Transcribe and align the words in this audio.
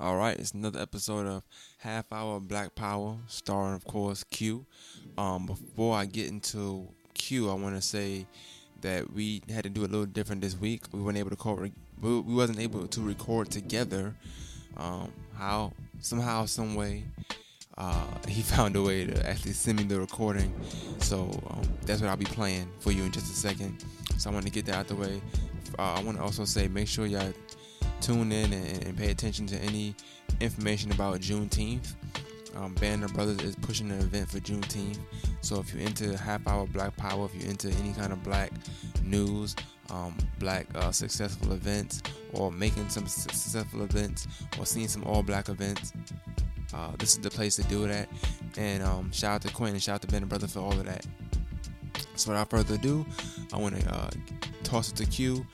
All 0.00 0.16
right, 0.16 0.34
it's 0.38 0.52
another 0.52 0.80
episode 0.80 1.26
of 1.26 1.42
Half 1.76 2.10
Hour 2.10 2.40
Black 2.40 2.74
Power, 2.74 3.18
starring, 3.26 3.74
of 3.74 3.84
course, 3.84 4.24
Q. 4.24 4.64
Um, 5.18 5.44
before 5.44 5.94
I 5.94 6.06
get 6.06 6.28
into 6.28 6.88
Q, 7.12 7.50
I 7.50 7.54
want 7.54 7.76
to 7.76 7.82
say 7.82 8.26
that 8.80 9.12
we 9.12 9.42
had 9.50 9.64
to 9.64 9.68
do 9.68 9.82
a 9.82 9.90
little 9.90 10.06
different 10.06 10.40
this 10.40 10.58
week. 10.58 10.84
We 10.90 11.02
weren't 11.02 11.18
able 11.18 11.28
to 11.28 11.36
call, 11.36 11.56
we 12.00 12.20
wasn't 12.20 12.60
able 12.60 12.86
to 12.86 13.00
record 13.02 13.50
together. 13.50 14.14
Um, 14.78 15.12
how 15.36 15.74
somehow, 16.00 16.46
some 16.46 16.76
way, 16.76 17.04
uh, 17.76 18.06
he 18.26 18.40
found 18.40 18.76
a 18.76 18.82
way 18.82 19.04
to 19.04 19.28
actually 19.28 19.52
send 19.52 19.76
me 19.80 19.84
the 19.84 20.00
recording. 20.00 20.50
So 21.00 21.24
um, 21.50 21.60
that's 21.82 22.00
what 22.00 22.08
I'll 22.08 22.16
be 22.16 22.24
playing 22.24 22.70
for 22.78 22.90
you 22.90 23.02
in 23.02 23.12
just 23.12 23.30
a 23.30 23.36
second. 23.36 23.84
So 24.16 24.30
I 24.30 24.32
want 24.32 24.46
to 24.46 24.50
get 24.50 24.64
that 24.64 24.76
out 24.76 24.88
the 24.88 24.94
way. 24.94 25.20
Uh, 25.78 25.92
I 25.92 26.02
want 26.02 26.16
to 26.16 26.24
also 26.24 26.46
say, 26.46 26.68
make 26.68 26.88
sure 26.88 27.04
y'all 27.04 27.34
tune 28.00 28.32
in 28.32 28.52
and, 28.52 28.84
and, 28.84 28.96
pay 28.96 29.10
attention 29.10 29.46
to 29.46 29.56
any 29.58 29.94
information 30.40 30.90
about 30.92 31.20
Juneteenth. 31.20 31.94
Um, 32.56 32.74
Banner 32.74 33.08
Brothers 33.08 33.40
is 33.42 33.54
pushing 33.56 33.90
an 33.90 34.00
event 34.00 34.28
for 34.30 34.38
Juneteenth. 34.38 34.98
So 35.40 35.60
if 35.60 35.72
you're 35.72 35.86
into 35.86 36.16
half 36.16 36.46
hour 36.46 36.66
Black 36.66 36.96
Power, 36.96 37.26
if 37.26 37.34
you're 37.34 37.50
into 37.50 37.68
any 37.80 37.92
kind 37.92 38.12
of 38.12 38.22
Black 38.22 38.50
news, 39.04 39.54
um, 39.90 40.16
Black 40.38 40.66
uh, 40.74 40.90
successful 40.90 41.52
events, 41.52 42.02
or 42.32 42.50
making 42.50 42.88
some 42.88 43.06
successful 43.06 43.82
events, 43.82 44.26
or 44.58 44.66
seeing 44.66 44.88
some 44.88 45.04
all 45.04 45.22
Black 45.22 45.48
events, 45.48 45.92
uh, 46.74 46.92
this 46.98 47.10
is 47.10 47.20
the 47.20 47.30
place 47.30 47.56
to 47.56 47.62
do 47.64 47.86
that. 47.86 48.08
And 48.56 48.82
um, 48.82 49.12
shout 49.12 49.36
out 49.36 49.42
to 49.42 49.48
Quinn 49.52 49.72
and 49.72 49.82
shout 49.82 49.96
out 49.96 50.02
to 50.02 50.08
Banner 50.08 50.26
Brothers 50.26 50.52
for 50.52 50.60
all 50.60 50.72
of 50.72 50.84
that. 50.86 51.06
So 52.16 52.30
without 52.30 52.50
further 52.50 52.74
ado, 52.74 53.06
I 53.52 53.56
want 53.56 53.80
to 53.80 53.92
uh, 53.92 54.10
toss 54.62 54.90
it 54.90 54.96
to 54.96 55.06
Q 55.06 55.46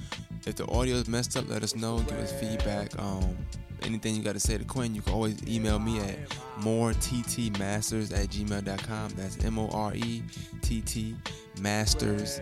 if 0.47 0.57
the 0.57 0.67
audio 0.71 0.97
is 0.97 1.09
messed 1.09 1.37
up, 1.37 1.49
let 1.49 1.63
us 1.63 1.75
know. 1.75 1.99
Give 2.01 2.19
us 2.19 2.33
feedback. 2.41 2.99
Um, 2.99 3.37
anything 3.83 4.15
you 4.15 4.23
got 4.23 4.35
to 4.35 4.41
say 4.41 4.59
to 4.59 4.65
Quinn, 4.65 4.95
you 4.95 5.03
can 5.03 5.13
always 5.13 5.41
email 5.49 5.79
me 5.79 6.01
at 6.01 6.29
morettmasters 6.61 8.13
at 8.13 8.29
gmail.com. 8.29 9.11
That's 9.17 9.45
M 9.45 9.59
O 9.59 9.69
R 9.69 9.95
E 9.95 10.23
T 10.63 10.81
T 10.81 11.17
masters, 11.61 12.41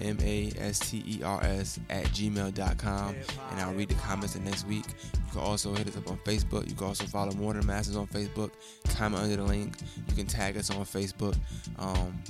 M 0.00 0.18
A 0.22 0.52
S 0.58 0.78
T 0.90 1.02
E 1.06 1.22
R 1.22 1.42
S, 1.42 1.78
at 1.90 2.04
gmail.com. 2.06 3.14
And 3.50 3.60
I'll 3.60 3.74
read 3.74 3.88
the 3.88 3.94
comments 3.94 4.34
the 4.34 4.40
next 4.40 4.66
week. 4.66 4.86
You 5.14 5.32
can 5.32 5.40
also 5.40 5.74
hit 5.74 5.88
us 5.88 5.96
up 5.96 6.10
on 6.10 6.18
Facebook. 6.18 6.68
You 6.68 6.74
can 6.74 6.86
also 6.86 7.04
follow 7.04 7.32
More 7.32 7.54
Than 7.54 7.66
Masters 7.66 7.96
on 7.96 8.06
Facebook. 8.06 8.50
Comment 8.96 9.22
under 9.22 9.36
the 9.36 9.44
link. 9.44 9.74
You 10.08 10.14
can 10.14 10.26
tag 10.26 10.56
us 10.56 10.70
on 10.70 10.84
Facebook. 10.84 11.36
Um, 11.78 12.22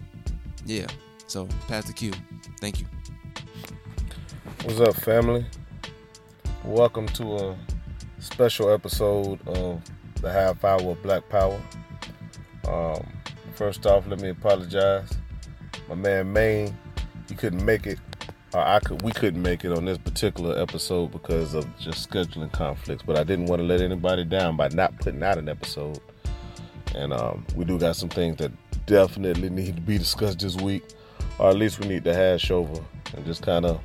yeah. 0.64 0.86
So, 1.26 1.48
pass 1.68 1.86
the 1.86 1.92
cue. 1.92 2.12
Thank 2.60 2.80
you. 2.80 2.86
What's 4.64 4.80
up, 4.80 4.94
family? 4.94 5.44
Welcome 6.64 7.06
to 7.08 7.36
a 7.36 7.56
special 8.18 8.70
episode 8.70 9.46
of 9.46 9.82
the 10.22 10.32
Half 10.32 10.64
Hour 10.64 10.92
of 10.92 11.02
Black 11.02 11.28
Power. 11.28 11.60
Um, 12.66 13.06
first 13.56 13.84
off, 13.84 14.06
let 14.06 14.22
me 14.22 14.30
apologize. 14.30 15.10
My 15.86 15.96
man 15.96 16.32
Maine, 16.32 16.74
he 17.28 17.34
couldn't 17.34 17.62
make 17.62 17.86
it. 17.86 17.98
I 18.54 18.80
could, 18.80 19.02
we 19.02 19.12
couldn't 19.12 19.42
make 19.42 19.66
it 19.66 19.72
on 19.72 19.84
this 19.84 19.98
particular 19.98 20.58
episode 20.58 21.12
because 21.12 21.52
of 21.52 21.66
just 21.78 22.08
scheduling 22.08 22.50
conflicts. 22.50 23.02
But 23.02 23.18
I 23.18 23.24
didn't 23.24 23.46
want 23.46 23.60
to 23.60 23.66
let 23.66 23.82
anybody 23.82 24.24
down 24.24 24.56
by 24.56 24.68
not 24.68 24.98
putting 24.98 25.22
out 25.22 25.36
an 25.36 25.50
episode. 25.50 26.00
And 26.94 27.12
um, 27.12 27.44
we 27.54 27.66
do 27.66 27.78
got 27.78 27.96
some 27.96 28.08
things 28.08 28.38
that 28.38 28.50
definitely 28.86 29.50
need 29.50 29.76
to 29.76 29.82
be 29.82 29.98
discussed 29.98 30.38
this 30.38 30.56
week, 30.56 30.84
or 31.38 31.50
at 31.50 31.56
least 31.56 31.80
we 31.80 31.86
need 31.86 32.04
to 32.04 32.14
hash 32.14 32.50
over 32.50 32.82
and 33.14 33.26
just 33.26 33.42
kind 33.42 33.66
of 33.66 33.78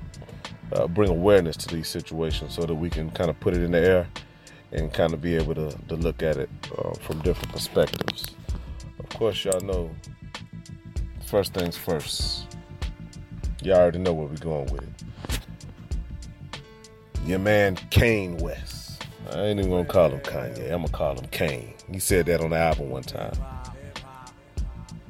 uh, 0.73 0.87
bring 0.87 1.09
awareness 1.09 1.57
to 1.57 1.75
these 1.75 1.87
situations 1.87 2.53
so 2.53 2.63
that 2.63 2.75
we 2.75 2.89
can 2.89 3.09
kind 3.11 3.29
of 3.29 3.39
put 3.39 3.53
it 3.53 3.61
in 3.61 3.71
the 3.71 3.79
air 3.79 4.07
and 4.71 4.93
kind 4.93 5.13
of 5.13 5.21
be 5.21 5.35
able 5.35 5.55
to, 5.55 5.69
to 5.87 5.95
look 5.95 6.21
at 6.21 6.37
it 6.37 6.49
uh, 6.77 6.93
from 6.99 7.19
different 7.21 7.51
perspectives. 7.51 8.25
Of 8.99 9.09
course, 9.09 9.43
y'all 9.43 9.59
know 9.61 9.89
first 11.25 11.53
things 11.53 11.75
first. 11.75 12.45
Y'all 13.61 13.77
already 13.77 13.99
know 13.99 14.13
where 14.13 14.27
we're 14.27 14.35
going 14.35 14.71
with 14.71 14.83
it. 14.83 14.99
Your 17.25 17.39
man 17.39 17.75
Kane 17.89 18.37
West. 18.37 19.03
I 19.31 19.41
ain't 19.41 19.59
even 19.59 19.71
gonna 19.71 19.85
call 19.85 20.09
him 20.09 20.21
Kanye. 20.21 20.65
I'm 20.71 20.81
gonna 20.81 20.89
call 20.89 21.15
him 21.15 21.27
Kane. 21.31 21.73
He 21.91 21.99
said 21.99 22.25
that 22.27 22.41
on 22.41 22.51
the 22.51 22.57
album 22.57 22.89
one 22.89 23.03
time. 23.03 23.33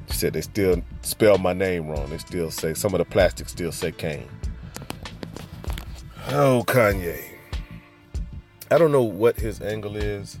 He 0.06 0.12
said 0.12 0.32
they 0.32 0.40
still 0.40 0.82
spell 1.02 1.38
my 1.38 1.52
name 1.52 1.88
wrong. 1.88 2.10
They 2.10 2.18
still 2.18 2.50
say 2.50 2.74
some 2.74 2.92
of 2.92 2.98
the 2.98 3.04
plastics 3.04 3.52
still 3.52 3.72
say 3.72 3.92
Kane. 3.92 4.28
Oh, 6.32 6.62
Kanye. 6.64 7.20
I 8.70 8.78
don't 8.78 8.92
know 8.92 9.02
what 9.02 9.34
his 9.34 9.60
angle 9.60 9.96
is. 9.96 10.38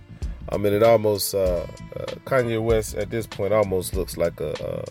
I 0.48 0.56
mean, 0.56 0.72
it 0.72 0.84
almost 0.84 1.34
uh, 1.34 1.66
uh, 1.96 2.04
Kanye 2.24 2.62
West 2.62 2.94
at 2.94 3.10
this 3.10 3.26
point 3.26 3.52
almost 3.52 3.96
looks 3.96 4.16
like 4.16 4.38
a 4.40 4.52
uh, 4.64 4.84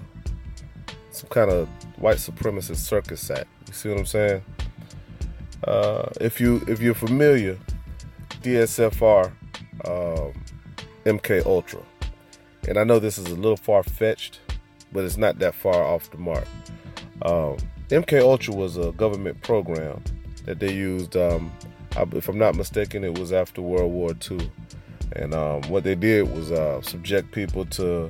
some 1.11 1.29
kind 1.29 1.49
of 1.49 1.69
white 1.99 2.17
supremacist 2.17 2.79
circus 2.79 3.31
act. 3.31 3.47
You 3.67 3.73
see 3.73 3.89
what 3.89 3.97
I'm 3.97 4.05
saying? 4.05 4.43
Uh, 5.63 6.09
if 6.19 6.41
you 6.41 6.61
if 6.67 6.81
you're 6.81 6.93
familiar, 6.93 7.57
DSFR, 8.41 9.31
um, 9.85 10.33
MK 11.05 11.45
Ultra, 11.45 11.81
and 12.67 12.77
I 12.77 12.83
know 12.83 12.99
this 12.99 13.17
is 13.17 13.27
a 13.27 13.35
little 13.35 13.55
far 13.55 13.83
fetched, 13.83 14.41
but 14.91 15.05
it's 15.05 15.15
not 15.15 15.39
that 15.39 15.55
far 15.55 15.81
off 15.81 16.11
the 16.11 16.17
mark. 16.17 16.45
Um, 17.21 17.55
MK 17.87 18.21
Ultra 18.21 18.53
was 18.53 18.75
a 18.75 18.91
government 18.91 19.41
program 19.41 20.03
that 20.49 20.57
they 20.57 20.73
used. 20.73 21.15
Um, 21.15 21.51
if 21.95 22.27
I'm 22.27 22.39
not 22.39 22.55
mistaken, 22.55 23.03
it 23.03 23.19
was 23.19 23.31
after 23.31 23.61
World 23.61 23.91
War 23.91 24.13
II. 24.29 24.49
And 25.11 25.35
um, 25.35 25.61
what 25.69 25.83
they 25.83 25.93
did 25.93 26.23
was 26.35 26.51
uh, 26.51 26.81
subject 26.81 27.31
people 27.31 27.65
to 27.65 28.09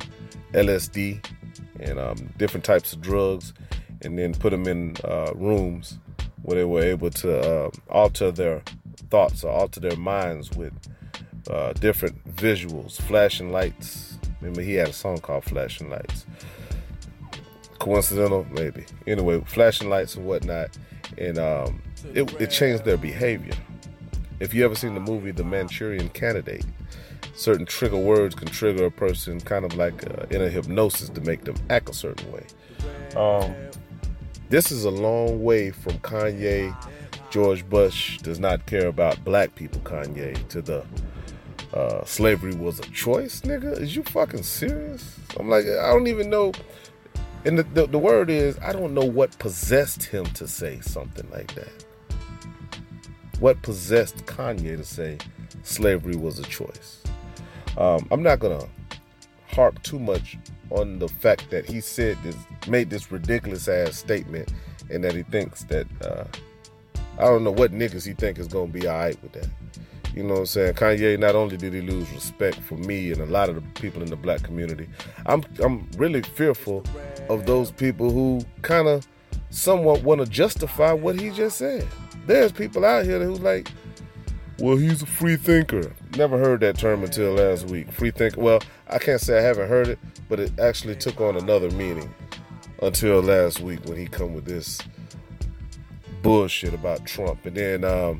LSD 0.54 1.26
and 1.82 2.00
um, 2.00 2.30
different 2.38 2.64
types 2.64 2.94
of 2.94 3.02
drugs, 3.02 3.54
and 4.04 4.18
then 4.18 4.34
put 4.34 4.52
them 4.52 4.68
in 4.68 4.96
uh, 5.04 5.34
rooms 5.36 6.00
where 6.44 6.58
they 6.58 6.64
were 6.64 6.82
able 6.82 7.10
to 7.10 7.40
uh, 7.40 7.70
alter 7.90 8.32
their 8.32 8.62
thoughts 9.10 9.44
or 9.44 9.52
alter 9.52 9.82
their 9.82 9.98
minds 9.98 10.50
with 10.56 10.74
uh, 11.50 11.74
different 11.74 12.16
visuals, 12.36 13.02
flashing 13.02 13.52
lights. 13.52 14.18
Remember, 14.40 14.62
he 14.62 14.76
had 14.76 14.88
a 14.88 14.94
song 14.94 15.18
called 15.18 15.44
Flashing 15.44 15.90
Lights. 15.90 16.26
Coincidental, 17.80 18.46
maybe. 18.52 18.86
Anyway, 19.08 19.42
flashing 19.46 19.90
lights 19.90 20.16
and 20.16 20.26
whatnot. 20.26 20.78
And 21.18 21.38
um, 21.38 21.82
it, 22.14 22.34
it 22.40 22.52
changed 22.52 22.86
their 22.86 22.98
behavior. 22.98 23.56
If 24.40 24.54
you 24.54 24.64
ever 24.64 24.76
seen 24.76 24.94
the 24.94 25.00
movie 25.00 25.32
The 25.32 25.44
Manchurian 25.44 26.10
Candidate, 26.10 26.66
certain 27.36 27.66
trigger 27.66 27.98
words 27.98 28.36
can 28.36 28.48
trigger 28.48 28.86
a 28.86 28.92
person 28.92 29.40
kind 29.42 29.66
of 29.66 29.76
like 29.76 30.06
uh, 30.06 30.26
in 30.30 30.42
a 30.42 30.50
hypnosis 30.50 31.10
to 31.10 31.22
make 31.22 31.44
them 31.44 31.56
act 31.70 31.90
a 31.90 31.94
certain 31.94 32.32
way. 32.32 32.46
Um, 33.16 33.54
this 34.50 34.72
is 34.72 34.86
a 34.86 34.92
long 34.92 35.44
way 35.44 35.72
from 35.72 35.94
Kanye, 36.00 36.76
George 37.30 37.68
Bush 37.70 38.18
does 38.20 38.40
not 38.40 38.66
care 38.66 38.88
about 38.88 39.24
black 39.24 39.54
people, 39.56 39.80
Kanye, 39.82 40.48
to 40.50 40.62
the 40.62 40.86
uh, 41.74 42.04
slavery 42.04 42.56
was 42.56 42.80
a 42.80 42.84
choice, 42.84 43.42
nigga. 43.42 43.80
Is 43.80 43.96
you 43.96 44.04
fucking 44.04 44.44
serious? 44.44 45.16
I'm 45.40 45.50
like, 45.50 45.66
I 45.66 45.92
don't 45.94 46.08
even 46.08 46.30
know. 46.30 46.54
And 47.46 47.60
the, 47.60 47.64
the, 47.64 47.88
the 47.88 48.00
word 48.00 48.30
is, 48.30 48.58
I 48.60 48.74
don't 48.74 48.94
know 48.94 49.06
what 49.06 49.38
possessed 49.38 50.04
him 50.04 50.26
to 50.28 50.48
say 50.48 50.80
something 50.82 51.30
like 51.32 51.54
that. 51.56 51.86
What 53.40 53.62
possessed 53.62 54.26
Kanye 54.26 54.76
to 54.76 54.84
say 54.84 55.18
slavery 55.64 56.16
was 56.16 56.40
a 56.40 56.44
choice? 56.44 57.02
Um, 57.78 58.08
I'm 58.12 58.22
not 58.22 58.40
gonna 58.40 58.68
harp 59.48 59.82
too 59.84 60.00
much 60.00 60.38
on 60.70 61.00
the 61.00 61.08
fact 61.08 61.50
that 61.50 61.66
he 61.66 61.80
said 61.80 62.18
this, 62.24 62.36
made 62.68 62.90
this 62.90 63.12
ridiculous 63.12 63.68
ass 63.68 63.96
statement, 63.96 64.52
and 64.90 65.04
that 65.04 65.16
he 65.16 65.24
thinks 65.24 65.64
that 65.66 65.88
uh, 66.02 66.26
I 67.18 67.26
don't 67.26 67.44
know 67.44 67.52
what 67.52 67.72
niggas 67.72 68.06
he 68.06 68.14
think 68.14 68.40
is 68.40 68.48
gonna 68.48 68.68
be 68.68 68.88
alright 68.88 69.22
with 69.24 69.32
that. 69.34 69.48
You 70.14 70.24
know 70.24 70.34
what 70.34 70.40
I'm 70.40 70.46
saying? 70.48 70.74
Kanye 70.74 71.18
not 71.18 71.36
only 71.36 71.56
did 71.56 71.74
he 71.74 71.82
lose 71.82 72.12
respect 72.12 72.60
for 72.60 72.76
me 72.76 73.12
and 73.12 73.22
a 73.22 73.26
lot 73.26 73.48
of 73.48 73.56
the 73.56 73.62
people 73.80 74.02
in 74.02 74.10
the 74.10 74.16
black 74.18 74.44
community, 74.44 74.90
I'm 75.26 75.46
I'm 75.64 75.90
really 75.98 76.24
fearful 76.24 76.84
of 77.30 77.46
those 77.46 77.72
people 77.72 78.10
who 78.12 78.42
kind 78.64 78.88
of 78.90 79.08
somewhat 79.50 80.04
want 80.04 80.20
to 80.20 80.28
justify 80.28 80.92
what 80.92 81.18
he 81.20 81.30
just 81.30 81.58
said. 81.58 81.88
There's 82.30 82.52
people 82.52 82.86
out 82.86 83.06
here 83.06 83.20
who's 83.24 83.40
like, 83.40 83.72
well, 84.60 84.78
he's 84.78 85.02
a 85.02 85.08
free 85.08 85.36
thinker. 85.36 85.92
Never 86.16 86.38
heard 86.38 86.60
that 86.60 86.78
term 86.78 87.04
until 87.04 87.34
last 87.34 87.66
week. 87.66 87.92
Free 87.92 88.12
thinker. 88.12 88.40
Well, 88.40 88.62
I 88.88 89.00
can't 89.00 89.20
say 89.20 89.40
I 89.40 89.42
haven't 89.42 89.68
heard 89.68 89.88
it, 89.88 89.98
but 90.30 90.40
it 90.40 90.52
actually 90.60 90.96
took 90.96 91.20
on 91.22 91.38
another 91.38 91.72
meaning 91.72 92.14
until 92.84 93.22
last 93.24 93.62
week 93.62 93.84
when 93.86 93.98
he 93.98 94.06
come 94.06 94.36
with 94.36 94.46
this 94.46 94.80
bullshit 96.22 96.76
about 96.76 97.04
Trump. 97.04 97.48
And 97.48 97.58
then, 97.58 97.84
um, 97.84 98.20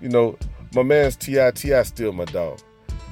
you 0.00 0.08
know, 0.08 0.38
my 0.72 0.84
man's 0.84 1.16
T.I. 1.16 1.50
T.I. 1.50 1.82
still 1.82 2.12
my 2.12 2.26
dog. 2.26 2.60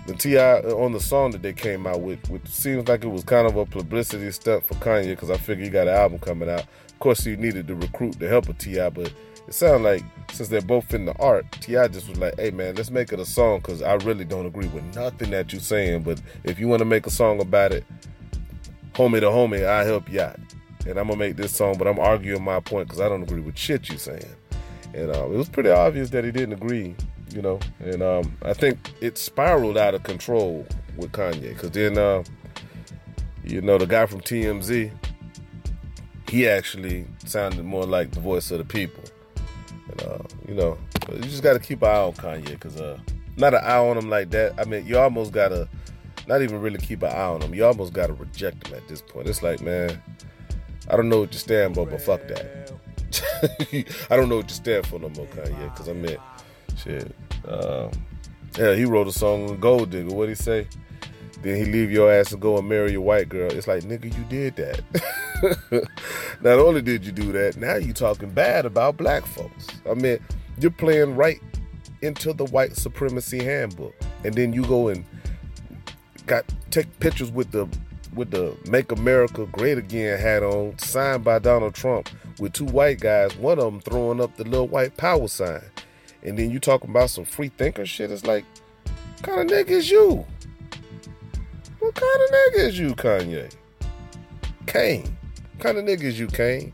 The 0.06 0.14
T.I. 0.14 0.60
Uh, 0.60 0.76
on 0.76 0.93
the 0.93 1.00
song 1.00 1.32
that 1.32 1.43
they 1.43 1.54
came 1.54 1.88
out 1.88 2.02
with, 2.02 2.31
which 2.31 2.46
seems 2.46 2.87
like 2.87 3.02
it 3.02 3.08
was 3.08 3.25
kind 3.25 3.48
of 3.48 3.56
a 3.56 3.66
publicity 3.66 4.31
stunt 4.31 4.64
for 4.64 4.75
Kanye 4.75 5.08
because 5.08 5.28
I 5.31 5.38
figure 5.38 5.64
he 5.64 5.70
got 5.70 5.88
an 5.88 5.94
album 5.94 6.20
coming 6.20 6.48
out. 6.48 6.66
Of 6.88 7.00
course, 7.00 7.25
he 7.25 7.34
needed 7.34 7.66
to 7.66 7.75
recruit 7.75 8.20
the 8.20 8.28
help 8.28 8.48
of 8.48 8.58
T.I., 8.58 8.90
but 8.90 9.12
it 9.46 9.54
sounded 9.54 9.88
like 9.88 10.04
since 10.32 10.48
they're 10.48 10.60
both 10.60 10.93
in 10.93 11.04
the 11.04 11.16
art, 11.19 11.50
T.I. 11.60 11.88
just 11.88 12.08
was 12.08 12.19
like, 12.19 12.38
hey 12.38 12.50
man, 12.50 12.75
let's 12.75 12.90
make 12.90 13.12
it 13.12 13.20
a 13.20 13.25
song 13.25 13.58
because 13.58 13.81
I 13.82 13.94
really 13.94 14.25
don't 14.25 14.46
agree 14.46 14.69
with 14.69 14.84
nothing 14.94 15.31
that 15.31 15.52
you're 15.52 15.60
saying. 15.60 16.02
But 16.02 16.20
if 16.44 16.58
you 16.58 16.69
want 16.69 16.81
to 16.81 16.84
make 16.84 17.06
a 17.06 17.10
song 17.10 17.40
about 17.40 17.72
it, 17.72 17.84
homie 18.94 19.20
to 19.20 19.26
homie, 19.26 19.66
I 19.66 19.84
help 19.84 20.10
you 20.10 20.20
out. 20.20 20.38
And 20.87 20.98
I'm 20.98 21.08
gonna 21.08 21.19
make 21.19 21.37
this 21.37 21.52
song, 21.54 21.76
but 21.78 21.87
I'm 21.87 21.98
arguing 21.98 22.43
my 22.43 22.60
point 22.60 22.88
because 22.88 23.00
I 23.00 23.08
don't 23.08 23.22
agree 23.22 23.40
with 23.40 23.56
shit 23.58 23.88
you're 23.88 23.98
saying. 23.98 24.25
And 24.94 25.14
um, 25.14 25.32
it 25.32 25.37
was 25.37 25.48
pretty 25.48 25.70
obvious 25.70 26.10
that 26.10 26.25
he 26.25 26.31
didn't 26.31 26.54
agree, 26.54 26.94
you 27.34 27.43
know. 27.43 27.60
And 27.81 28.02
um, 28.02 28.37
I 28.43 28.52
think 28.52 28.94
it 29.00 29.19
spiraled 29.19 29.76
out 29.78 29.94
of 29.94 30.02
control 30.02 30.66
with 30.96 31.12
Kanye 31.12 31.50
because 31.50 31.72
then, 31.72 31.98
uh, 31.98 32.22
you 33.44 33.60
know, 33.60 33.78
the 33.78 33.87
guy 33.87 34.06
from 34.06 34.20
TMZ, 34.20 34.90
he 36.28 36.48
actually 36.48 37.06
sounded 37.25 37.64
more 37.64 37.84
like 37.84 38.12
the 38.12 38.20
voice 38.20 38.50
of 38.50 38.58
the 38.58 38.64
people. 38.64 39.04
Uh, 40.02 40.22
you 40.46 40.54
know, 40.54 40.78
you 41.12 41.22
just 41.22 41.43
got 41.43 41.54
to 41.54 41.58
keep 41.58 41.82
an 41.82 41.88
eye 41.88 42.02
on 42.02 42.12
Kanye 42.12 42.50
because 42.50 42.81
uh, 42.81 42.98
not 43.37 43.54
an 43.54 43.60
eye 43.62 43.78
on 43.78 43.96
him 43.96 44.10
like 44.10 44.31
that. 44.31 44.54
I 44.58 44.64
mean, 44.64 44.87
you 44.87 44.98
almost 44.98 45.32
got 45.32 45.48
to 45.48 45.69
not 46.26 46.43
even 46.43 46.60
really 46.60 46.78
keep 46.78 47.02
an 47.02 47.10
eye 47.10 47.28
on 47.28 47.43
him. 47.43 47.54
You 47.54 47.64
almost 47.64 47.93
got 47.93 48.08
to 48.08 48.14
reject 48.14 48.66
him 48.66 48.75
at 48.75 48.87
this 48.88 49.00
point. 49.00 49.28
It's 49.28 49.43
like, 49.43 49.60
man, 49.60 50.02
I 50.88 50.96
don't 50.96 51.08
know 51.08 51.20
what 51.20 51.32
you 51.32 51.38
stand 51.38 51.75
for, 51.75 51.87
but 51.87 52.00
fuck 52.00 52.26
that. 52.28 52.72
I 54.10 54.16
don't 54.16 54.28
know 54.28 54.37
what 54.37 54.48
you 54.48 54.54
stand 54.54 54.87
for 54.87 54.98
no 54.98 55.08
more, 55.10 55.26
Kanye, 55.26 55.72
because 55.72 55.88
I 55.88 55.93
mean, 55.93 56.16
shit. 56.76 57.14
Uh, 57.46 57.88
yeah, 58.58 58.75
he 58.75 58.84
wrote 58.84 59.06
a 59.06 59.12
song 59.12 59.50
on 59.50 59.60
Gold 59.60 59.90
Digger. 59.90 60.14
What'd 60.14 60.37
he 60.37 60.43
say? 60.43 60.66
Then 61.43 61.56
he 61.56 61.64
leave 61.64 61.90
your 61.93 62.10
ass 62.10 62.32
and 62.32 62.40
go 62.40 62.58
and 62.58 62.69
marry 62.69 62.94
a 62.94 63.00
white 63.00 63.28
girl. 63.28 63.50
It's 63.52 63.69
like, 63.69 63.84
nigga, 63.84 64.04
you 64.16 64.25
did 64.25 64.56
that. 64.56 64.81
Not 66.40 66.58
only 66.58 66.82
did 66.82 67.04
you 67.04 67.12
do 67.12 67.32
that, 67.32 67.56
now 67.56 67.76
you 67.76 67.92
talking 67.92 68.30
bad 68.30 68.66
about 68.66 68.96
black 68.96 69.26
folks. 69.26 69.68
I 69.88 69.94
mean, 69.94 70.18
you're 70.58 70.70
playing 70.70 71.16
right 71.16 71.40
into 72.02 72.32
the 72.32 72.44
white 72.46 72.76
supremacy 72.76 73.42
handbook. 73.42 73.94
And 74.24 74.34
then 74.34 74.52
you 74.52 74.64
go 74.66 74.88
and 74.88 75.04
got 76.26 76.44
take 76.70 76.98
pictures 77.00 77.30
with 77.30 77.50
the 77.50 77.68
with 78.14 78.30
the 78.30 78.56
Make 78.70 78.92
America 78.92 79.46
Great 79.46 79.76
Again 79.76 80.18
hat 80.18 80.42
on, 80.42 80.78
signed 80.78 81.22
by 81.22 81.38
Donald 81.38 81.74
Trump, 81.74 82.08
with 82.38 82.54
two 82.54 82.64
white 82.64 82.98
guys, 82.98 83.36
one 83.36 83.58
of 83.58 83.64
them 83.64 83.80
throwing 83.80 84.22
up 84.22 84.36
the 84.36 84.44
little 84.44 84.66
white 84.66 84.96
power 84.96 85.28
sign. 85.28 85.62
And 86.22 86.38
then 86.38 86.50
you 86.50 86.58
talking 86.58 86.90
about 86.90 87.10
some 87.10 87.26
free 87.26 87.50
thinker 87.50 87.84
shit. 87.84 88.10
It's 88.10 88.24
like, 88.24 88.46
kind 89.22 89.40
of 89.40 89.46
nigga 89.46 89.70
is 89.70 89.90
you? 89.90 90.26
What 91.78 91.94
kind 91.94 92.22
of 92.22 92.30
nigga 92.30 92.68
is 92.68 92.78
you, 92.78 92.94
Kanye? 92.94 93.54
Cain. 94.66 95.16
Kind 95.58 95.79
of 95.79 95.85
niggas 95.85 96.14
you, 96.14 96.26
Cain? 96.26 96.73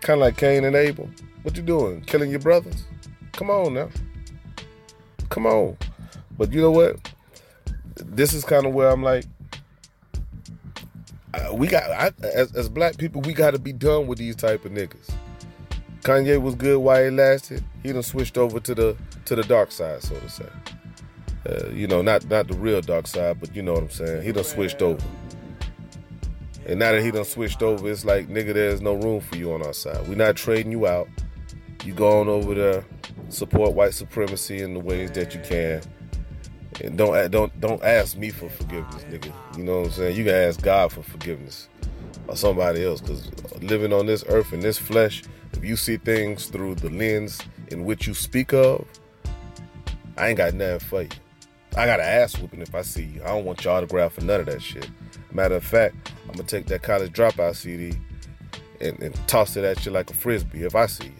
Kind 0.00 0.20
of 0.20 0.26
like 0.26 0.36
Cain 0.36 0.64
and 0.64 0.76
Abel. 0.76 1.08
What 1.42 1.56
you 1.56 1.62
doing? 1.62 2.00
Killing 2.02 2.30
your 2.30 2.40
brothers? 2.40 2.84
Come 3.32 3.50
on 3.50 3.74
now. 3.74 3.90
Come 5.28 5.46
on. 5.46 5.76
But 6.36 6.52
you 6.52 6.60
know 6.60 6.70
what? 6.70 6.96
This 7.96 8.32
is 8.32 8.44
kind 8.44 8.66
of 8.66 8.74
where 8.74 8.88
I'm 8.88 9.02
like, 9.02 9.24
we 11.52 11.66
got 11.66 11.90
I, 11.90 12.12
as, 12.34 12.54
as 12.54 12.68
black 12.68 12.96
people, 12.96 13.20
we 13.22 13.32
got 13.32 13.52
to 13.52 13.58
be 13.58 13.72
done 13.72 14.06
with 14.06 14.18
these 14.18 14.36
type 14.36 14.64
of 14.64 14.72
niggas. 14.72 15.10
Kanye 16.02 16.40
was 16.40 16.54
good 16.54 16.78
while 16.78 17.02
he 17.02 17.10
lasted. 17.10 17.64
He 17.82 17.92
done 17.92 18.02
switched 18.02 18.36
over 18.36 18.60
to 18.60 18.74
the 18.74 18.96
to 19.24 19.34
the 19.34 19.42
dark 19.44 19.72
side, 19.72 20.02
so 20.02 20.18
to 20.18 20.28
say. 20.28 20.46
Uh, 21.48 21.68
you 21.70 21.86
know, 21.86 22.02
not 22.02 22.28
not 22.28 22.48
the 22.48 22.54
real 22.54 22.80
dark 22.80 23.06
side, 23.06 23.40
but 23.40 23.54
you 23.54 23.62
know 23.62 23.74
what 23.74 23.82
I'm 23.84 23.90
saying. 23.90 24.22
He 24.22 24.32
done 24.32 24.44
switched 24.44 24.82
over. 24.82 25.02
And 26.66 26.78
now 26.78 26.92
that 26.92 27.02
he 27.02 27.10
done 27.10 27.24
switched 27.24 27.62
over, 27.62 27.90
it's 27.90 28.04
like, 28.04 28.28
nigga, 28.28 28.54
there's 28.54 28.80
no 28.80 28.94
room 28.94 29.20
for 29.20 29.36
you 29.36 29.52
on 29.52 29.62
our 29.62 29.74
side. 29.74 30.08
We're 30.08 30.14
not 30.14 30.36
trading 30.36 30.72
you 30.72 30.86
out. 30.86 31.08
You 31.84 31.92
go 31.92 32.20
on 32.20 32.28
over 32.28 32.54
there, 32.54 32.84
support 33.28 33.74
white 33.74 33.92
supremacy 33.92 34.62
in 34.62 34.72
the 34.72 34.80
ways 34.80 35.10
that 35.12 35.34
you 35.34 35.40
can. 35.40 35.82
And 36.82 36.96
don't 36.96 37.30
don't 37.30 37.60
don't 37.60 37.82
ask 37.84 38.16
me 38.16 38.30
for 38.30 38.48
forgiveness, 38.48 39.04
nigga. 39.04 39.32
You 39.56 39.64
know 39.64 39.80
what 39.80 39.86
I'm 39.86 39.92
saying? 39.92 40.16
You 40.16 40.24
can 40.24 40.34
ask 40.34 40.60
God 40.62 40.92
for 40.92 41.02
forgiveness 41.02 41.68
or 42.26 42.36
somebody 42.36 42.84
else. 42.84 43.00
Because 43.00 43.30
living 43.62 43.92
on 43.92 44.06
this 44.06 44.24
earth 44.28 44.52
in 44.52 44.60
this 44.60 44.78
flesh, 44.78 45.22
if 45.52 45.64
you 45.64 45.76
see 45.76 45.98
things 45.98 46.46
through 46.46 46.76
the 46.76 46.90
lens 46.90 47.40
in 47.68 47.84
which 47.84 48.06
you 48.06 48.14
speak 48.14 48.52
of, 48.52 48.86
I 50.16 50.28
ain't 50.28 50.38
got 50.38 50.54
nothing 50.54 50.80
for 50.80 51.02
you. 51.02 51.08
I 51.76 51.86
got 51.86 52.00
an 52.00 52.06
ass 52.06 52.38
whooping 52.38 52.62
if 52.62 52.74
I 52.74 52.82
see 52.82 53.04
you. 53.04 53.22
I 53.22 53.28
don't 53.28 53.44
want 53.44 53.64
your 53.64 53.74
autograph 53.74 54.12
for 54.12 54.22
none 54.22 54.40
of 54.40 54.46
that 54.46 54.62
shit. 54.62 54.88
Matter 55.32 55.56
of 55.56 55.64
fact, 55.64 56.12
I'm 56.28 56.32
gonna 56.32 56.44
take 56.44 56.66
that 56.66 56.82
college 56.82 57.12
dropout 57.12 57.56
CD 57.56 57.96
and, 58.80 59.00
and 59.02 59.28
toss 59.28 59.56
it 59.56 59.64
at 59.64 59.84
you 59.84 59.92
like 59.92 60.10
a 60.10 60.14
frisbee 60.14 60.64
if 60.64 60.74
I 60.74 60.86
see 60.86 61.06
you. 61.06 61.12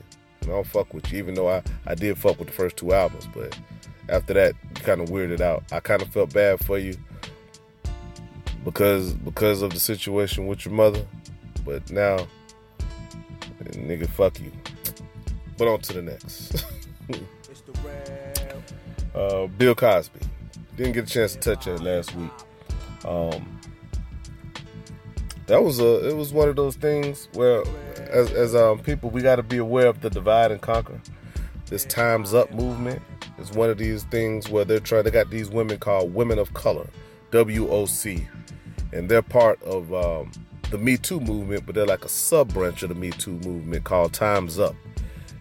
And 0.42 0.50
I 0.50 0.54
don't 0.54 0.66
fuck 0.66 0.92
with 0.92 1.10
you, 1.12 1.18
even 1.18 1.34
though 1.34 1.48
I, 1.48 1.62
I 1.86 1.94
did 1.94 2.18
fuck 2.18 2.38
with 2.38 2.48
the 2.48 2.54
first 2.54 2.76
two 2.76 2.92
albums, 2.92 3.28
but 3.34 3.58
after 4.08 4.34
that, 4.34 4.54
you 4.62 4.82
kind 4.82 5.00
of 5.00 5.08
weirded 5.08 5.40
out. 5.40 5.64
I 5.72 5.80
kind 5.80 6.02
of 6.02 6.08
felt 6.08 6.32
bad 6.32 6.64
for 6.64 6.78
you 6.78 6.96
because 8.64 9.12
because 9.12 9.62
of 9.62 9.72
the 9.72 9.80
situation 9.80 10.46
with 10.46 10.64
your 10.64 10.74
mother, 10.74 11.06
but 11.64 11.90
now, 11.90 12.26
nigga, 13.62 14.08
fuck 14.08 14.40
you. 14.40 14.52
But 15.56 15.68
on 15.68 15.80
to 15.80 15.92
the 15.92 16.02
next. 16.02 16.64
uh, 19.14 19.46
Bill 19.46 19.74
Cosby. 19.74 20.20
Didn't 20.76 20.92
get 20.92 21.08
a 21.08 21.12
chance 21.12 21.34
to 21.34 21.40
touch 21.40 21.66
that 21.66 21.80
last 21.80 22.14
week. 22.16 22.30
Um, 23.04 23.60
that 25.46 25.62
was 25.62 25.78
a 25.78 26.08
it 26.08 26.16
was 26.16 26.32
one 26.32 26.48
of 26.48 26.56
those 26.56 26.76
things 26.76 27.28
where 27.34 27.62
as 28.10 28.30
as 28.32 28.54
um, 28.54 28.78
people 28.78 29.10
we 29.10 29.22
got 29.22 29.36
to 29.36 29.42
be 29.42 29.58
aware 29.58 29.86
of 29.86 30.00
the 30.00 30.10
divide 30.10 30.50
and 30.50 30.60
conquer. 30.60 31.00
This 31.66 31.84
times 31.86 32.34
up 32.34 32.52
movement 32.52 33.02
is 33.38 33.50
one 33.52 33.70
of 33.70 33.78
these 33.78 34.04
things 34.04 34.48
where 34.48 34.64
they're 34.64 34.80
trying. 34.80 35.04
They 35.04 35.10
got 35.10 35.30
these 35.30 35.48
women 35.48 35.78
called 35.78 36.14
women 36.14 36.38
of 36.38 36.52
color, 36.54 36.88
WOC, 37.30 38.26
and 38.92 39.08
they're 39.08 39.22
part 39.22 39.62
of 39.62 39.92
um, 39.92 40.30
the 40.70 40.78
Me 40.78 40.96
Too 40.96 41.20
movement, 41.20 41.64
but 41.66 41.74
they're 41.74 41.86
like 41.86 42.04
a 42.04 42.08
sub 42.08 42.52
branch 42.52 42.82
of 42.82 42.90
the 42.90 42.94
Me 42.94 43.10
Too 43.10 43.38
movement 43.38 43.84
called 43.84 44.12
Times 44.12 44.58
Up. 44.58 44.74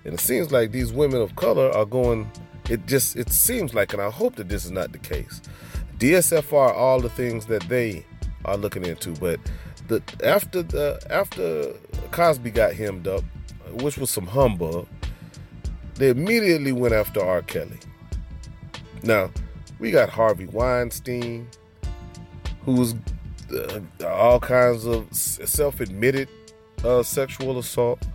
And 0.06 0.14
it 0.14 0.20
seems 0.20 0.52
like 0.52 0.72
these 0.72 0.92
women 0.94 1.22
of 1.22 1.36
color 1.36 1.70
are 1.72 1.86
going. 1.86 2.30
It 2.70 2.86
just 2.88 3.18
it 3.18 3.30
seems 3.30 3.74
like, 3.74 3.92
and 3.94 4.02
I 4.02 4.10
hope 4.10 4.36
that 4.38 4.48
this 4.48 4.64
is 4.64 4.72
not 4.72 4.94
the 4.94 5.00
case. 5.00 5.42
DSFR 6.00 6.74
all 6.74 7.02
the 7.02 7.10
things 7.10 7.46
that 7.48 7.64
they 7.64 8.06
are 8.46 8.58
looking 8.58 8.86
into, 8.86 9.12
but 9.14 9.40
the 9.88 10.02
after 10.24 10.64
the 10.64 11.02
after 11.10 11.74
Cosby 12.12 12.52
got 12.52 12.74
hemmed 12.74 13.08
up, 13.08 13.24
which 13.82 13.98
was 13.98 14.10
some 14.10 14.28
humbug, 14.28 14.88
they 15.96 16.10
immediately 16.10 16.72
went 16.72 16.94
after 16.94 17.24
R. 17.24 17.42
Kelly. 17.42 17.80
Now, 19.04 19.32
we 19.80 19.92
got 19.92 20.10
Harvey 20.10 20.46
Weinstein, 20.46 21.48
who's 22.66 22.96
uh, 23.54 23.82
all 24.08 24.40
kinds 24.40 24.86
of 24.86 25.08
self-admitted 25.14 26.30
uh, 26.84 27.04
sexual 27.04 27.60
assault. 27.60 28.06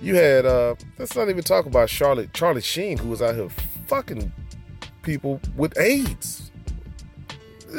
You 0.00 0.14
had 0.16 0.44
uh, 0.44 0.74
let's 0.98 1.16
not 1.16 1.28
even 1.28 1.42
talk 1.42 1.66
about 1.66 1.88
Charlotte 1.88 2.32
Charlie 2.32 2.60
Sheen, 2.60 2.98
who 2.98 3.08
was 3.08 3.22
out 3.22 3.34
here 3.34 3.48
fucking 3.86 4.32
people 5.02 5.40
with 5.56 5.78
AIDS. 5.78 6.50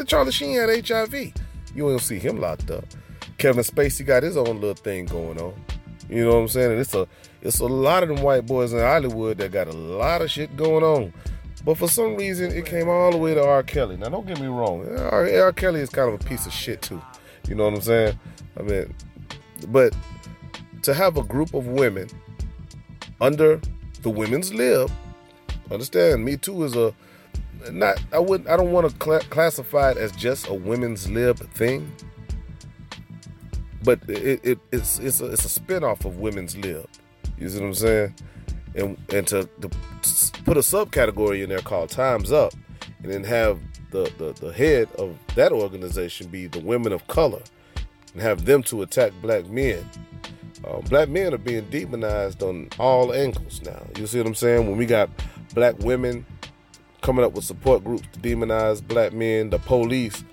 Charlie 0.06 0.32
Sheen 0.32 0.56
had 0.56 0.88
HIV. 0.88 1.14
You 1.76 1.90
don't 1.90 2.00
see 2.00 2.18
him 2.18 2.40
locked 2.40 2.72
up. 2.72 2.86
Kevin 3.38 3.64
Spacey 3.64 4.06
got 4.06 4.24
his 4.24 4.38
own 4.38 4.60
little 4.60 4.74
thing 4.74 5.06
going 5.06 5.40
on. 5.40 5.54
You 6.10 6.24
know 6.24 6.36
what 6.36 6.38
I'm 6.38 6.48
saying? 6.48 6.72
And 6.72 6.80
it's 6.80 6.94
a 6.94 7.08
it's 7.42 7.60
a 7.60 7.66
lot 7.66 8.04
of 8.04 8.10
them 8.10 8.22
white 8.22 8.46
boys 8.46 8.74
in 8.74 8.80
Hollywood 8.80 9.38
that 9.38 9.52
got 9.52 9.68
a 9.68 9.74
lot 9.74 10.22
of 10.22 10.32
shit 10.32 10.56
going 10.58 10.84
on. 10.84 11.14
But 11.64 11.78
for 11.78 11.90
some 11.90 12.16
reason, 12.16 12.52
it 12.52 12.66
came 12.66 12.88
all 12.88 13.12
the 13.12 13.18
way 13.18 13.34
to 13.34 13.46
R. 13.46 13.62
Kelly. 13.62 13.98
Now, 13.98 14.10
don't 14.10 14.26
get 14.26 14.40
me 14.40 14.48
wrong. 14.48 14.88
R. 14.98 15.30
R. 15.30 15.52
Kelly 15.52 15.82
is 15.82 15.90
kind 15.90 16.14
of 16.14 16.22
a 16.22 16.24
piece 16.24 16.46
of 16.46 16.54
shit 16.54 16.82
too. 16.82 17.02
You 17.48 17.56
know 17.56 17.66
what 17.66 17.74
I'm 17.74 17.82
saying? 17.82 18.20
I 18.58 18.64
mean, 18.64 18.94
but 19.68 19.96
to 20.84 20.94
have 20.94 21.18
a 21.18 21.24
group 21.24 21.54
of 21.54 21.68
women 21.68 22.10
under 23.20 23.60
the 24.02 24.10
women's 24.10 24.54
lib, 24.54 24.90
understand? 25.70 26.24
Me 26.24 26.38
too 26.38 26.64
is 26.64 26.76
a 26.76 26.94
not. 27.72 28.02
I 28.14 28.20
wouldn't. 28.20 28.50
I 28.50 28.56
don't 28.56 28.72
want 28.72 28.90
to 28.90 29.04
cl- 29.04 29.22
classify 29.30 29.92
it 29.92 29.98
as 29.98 30.12
just 30.14 30.48
a 30.48 30.54
women's 30.54 31.10
lib 31.10 31.38
thing 31.54 31.92
but 33.88 34.02
it, 34.10 34.42
it, 34.44 34.60
it's 34.74 35.00
it's 35.00 35.22
a, 35.22 35.28
it's 35.28 35.46
a 35.46 35.60
spinoff 35.62 36.04
of 36.04 36.18
women's 36.18 36.58
lib. 36.58 36.90
You 37.40 37.48
see 37.48 37.62
what 37.62 37.68
I'm 37.68 37.74
saying? 37.74 38.16
And 38.76 38.98
and 39.14 39.26
to, 39.28 39.50
to 39.62 39.70
put 40.44 40.58
a 40.58 40.60
subcategory 40.60 41.42
in 41.42 41.48
there 41.48 41.60
called 41.60 41.90
Times 41.90 42.34
Up, 42.34 42.54
and 43.02 43.10
then 43.10 43.24
have 43.24 43.62
the, 43.92 44.12
the 44.18 44.34
the 44.46 44.52
head 44.52 44.90
of 44.98 45.18
that 45.36 45.54
organization 45.54 46.28
be 46.28 46.48
the 46.48 46.60
women 46.60 46.92
of 46.92 47.08
color, 47.08 47.42
and 48.12 48.22
have 48.22 48.44
them 48.44 48.62
to 48.64 48.82
attack 48.82 49.14
black 49.22 49.48
men. 49.48 49.90
Uh, 50.66 50.82
black 50.82 51.08
men 51.08 51.34
are 51.34 51.38
being 51.38 51.64
demonized 51.70 52.44
on 52.44 52.68
all 52.80 53.14
angles 53.14 53.62
now. 53.64 53.82
You 53.96 54.06
see 54.06 54.18
what 54.18 54.28
I'm 54.28 54.36
saying? 54.36 54.68
When 54.68 54.76
we 54.76 54.86
got 54.86 55.10
black 55.54 55.80
women 55.80 56.26
coming 57.02 57.24
up 57.24 57.32
with 57.32 57.46
support 57.46 57.86
groups 57.86 58.04
to 58.12 58.20
demonize 58.20 58.86
black 58.86 59.14
men, 59.14 59.50
the 59.50 59.60
police 59.60 60.26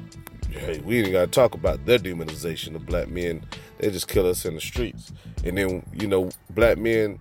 hey, 0.54 0.80
we 0.80 1.00
ain't 1.00 1.12
gotta 1.12 1.26
talk 1.26 1.54
about 1.54 1.84
their 1.86 1.98
demonization 1.98 2.74
of 2.74 2.86
black 2.86 3.08
men. 3.08 3.44
They 3.78 3.90
just 3.90 4.08
kill 4.08 4.28
us 4.28 4.44
in 4.44 4.54
the 4.54 4.60
streets. 4.60 5.12
And 5.44 5.58
then, 5.58 5.84
you 5.92 6.06
know, 6.06 6.30
black 6.50 6.78
men 6.78 7.20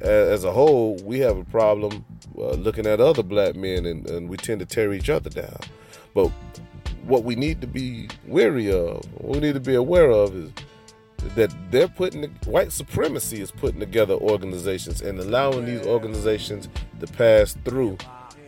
as 0.00 0.44
a 0.44 0.52
whole, 0.52 0.96
we 1.04 1.20
have 1.20 1.36
a 1.36 1.44
problem 1.44 2.04
uh, 2.36 2.52
looking 2.52 2.86
at 2.86 3.00
other 3.00 3.22
black 3.22 3.54
men, 3.54 3.86
and, 3.86 4.08
and 4.10 4.28
we 4.28 4.36
tend 4.36 4.60
to 4.60 4.66
tear 4.66 4.92
each 4.92 5.08
other 5.08 5.30
down. 5.30 5.56
But 6.14 6.30
what 7.04 7.24
we 7.24 7.36
need 7.36 7.60
to 7.60 7.66
be 7.66 8.08
weary 8.26 8.70
of, 8.70 9.04
what 9.14 9.36
we 9.36 9.40
need 9.40 9.54
to 9.54 9.60
be 9.60 9.74
aware 9.74 10.10
of, 10.10 10.34
is 10.34 10.50
that 11.36 11.54
they're 11.70 11.88
putting 11.88 12.24
white 12.44 12.72
supremacy 12.72 13.40
is 13.40 13.50
putting 13.50 13.80
together 13.80 14.14
organizations 14.14 15.00
and 15.00 15.18
allowing 15.18 15.64
these 15.64 15.86
organizations 15.86 16.68
to 17.00 17.06
pass 17.06 17.56
through 17.64 17.96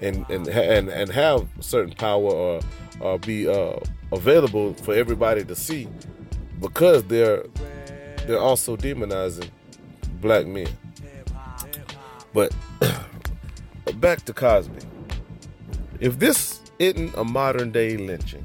and 0.01 0.25
and 0.29 0.49
and, 0.49 0.89
and 0.89 1.11
have 1.11 1.49
certain 1.61 1.95
power 1.95 2.31
or 2.31 2.61
or 3.01 3.19
be 3.19 3.49
uh, 3.49 3.79
available 4.13 4.75
for 4.75 4.95
everybody 4.95 5.45
to 5.45 5.55
see 5.55 5.89
because 6.61 7.05
they're 7.05 7.45
they're 8.27 8.41
also 8.41 8.77
demonizing 8.77 9.51
black 10.21 10.47
men. 10.47 10.69
But 12.33 12.55
back 14.01 14.25
to 14.27 14.33
Cosby. 14.33 14.81
If 16.01 16.19
this 16.19 16.61
isn't 16.79 17.15
a 17.17 17.25
modern 17.25 17.73
day 17.73 17.97
lynching, 17.97 18.45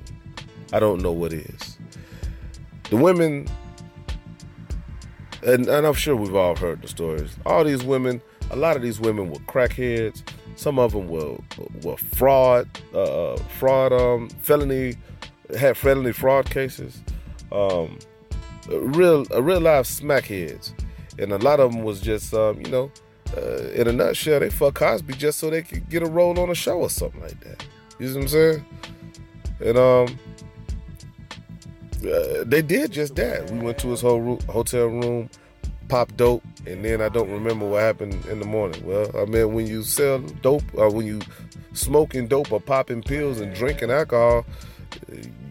I 0.72 0.80
don't 0.80 1.02
know 1.02 1.12
what 1.12 1.34
is. 1.34 1.78
The 2.90 2.98
women, 2.98 3.48
and, 5.44 5.68
and 5.68 5.86
I'm 5.86 5.94
sure 5.94 6.16
we've 6.16 6.36
all 6.36 6.56
heard 6.56 6.82
the 6.82 6.88
stories. 6.88 7.36
All 7.46 7.64
these 7.64 7.84
women, 7.84 8.22
a 8.52 8.56
lot 8.56 8.76
of 8.76 8.82
these 8.82 9.00
women 9.00 9.30
were 9.30 9.40
crackheads. 9.40 10.24
Some 10.62 10.78
of 10.78 10.92
them 10.92 11.08
were 11.08 11.38
were 11.82 11.98
fraud, 11.98 12.70
uh, 12.94 13.36
fraud, 13.58 13.92
um, 13.92 14.30
felony, 14.44 14.96
had 15.58 15.76
felony 15.76 16.12
fraud 16.12 16.52
cases. 16.52 17.02
Um, 17.52 17.98
real, 18.70 19.26
real 19.26 19.60
life 19.60 19.88
smackheads, 19.88 20.74
and 21.18 21.32
a 21.32 21.40
lot 21.40 21.60
of 21.60 21.72
them 21.72 21.82
was 21.82 22.00
just, 22.00 22.32
um, 22.36 22.62
you 22.62 22.70
know, 22.70 22.92
uh, 23.36 23.70
in 23.74 23.88
a 23.88 23.92
nutshell, 23.92 24.40
they 24.40 24.52
fuck 24.52 24.76
Cosby 24.76 25.16
just 25.16 25.40
so 25.40 25.50
they 25.50 25.64
could 25.64 25.90
get 25.90 26.04
a 26.04 26.06
role 26.06 26.40
on 26.40 26.52
a 26.52 26.56
show 26.56 26.78
or 26.78 26.92
something 26.92 27.22
like 27.22 27.40
that. 27.40 27.66
You 27.98 28.10
know 28.10 28.14
what 28.14 28.22
I'm 28.22 28.28
saying? 28.28 28.66
And 29.62 29.78
um, 29.80 30.20
uh, 32.06 32.44
they 32.46 32.62
did 32.62 32.92
just 32.92 33.16
that. 33.16 33.50
We 33.50 33.58
went 33.58 33.80
to 33.80 33.88
his 33.88 34.02
whole 34.02 34.22
ro- 34.22 34.40
hotel 34.48 34.86
room, 34.86 35.28
popped 35.92 36.16
dope, 36.16 36.42
and 36.66 36.86
then 36.86 37.02
I 37.02 37.10
don't 37.10 37.30
remember 37.30 37.68
what 37.68 37.82
happened 37.82 38.26
in 38.28 38.40
the 38.40 38.46
morning. 38.46 38.82
Well, 38.86 39.12
I 39.14 39.26
mean, 39.26 39.54
when 39.54 39.68
you 39.68 39.84
sell 39.84 40.20
dope, 40.20 40.64
or 40.74 40.90
when 40.90 41.06
you 41.06 41.20
smoking 41.74 42.30
dope 42.30 42.50
or 42.50 42.62
popping 42.62 43.04
pills 43.04 43.42
and 43.42 43.54
drinking 43.54 43.92
alcohol, 43.92 44.46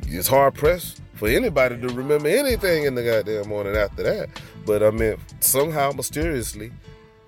it's 0.07 0.29
hard 0.29 0.55
pressed 0.55 1.03
for 1.13 1.29
anybody 1.29 1.79
to 1.79 1.89
remember 1.89 2.29
anything 2.29 2.85
in 2.85 2.95
the 2.95 3.05
goddamn 3.05 3.51
morning 3.51 3.77
after 3.77 4.03
that. 4.03 4.31
But 4.65 4.83
I 4.83 4.91
mean, 4.91 5.19
somehow 5.41 5.93
mysteriously, 5.93 6.73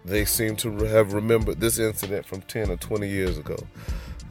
they 0.07 0.25
seem 0.25 0.57
to 0.57 0.75
have 0.85 1.13
remembered 1.13 1.61
this 1.61 1.79
incident 1.79 2.25
from 2.25 2.41
10 2.41 2.71
or 2.71 2.79
20 2.79 3.07
years 3.07 3.37
ago. 3.37 3.59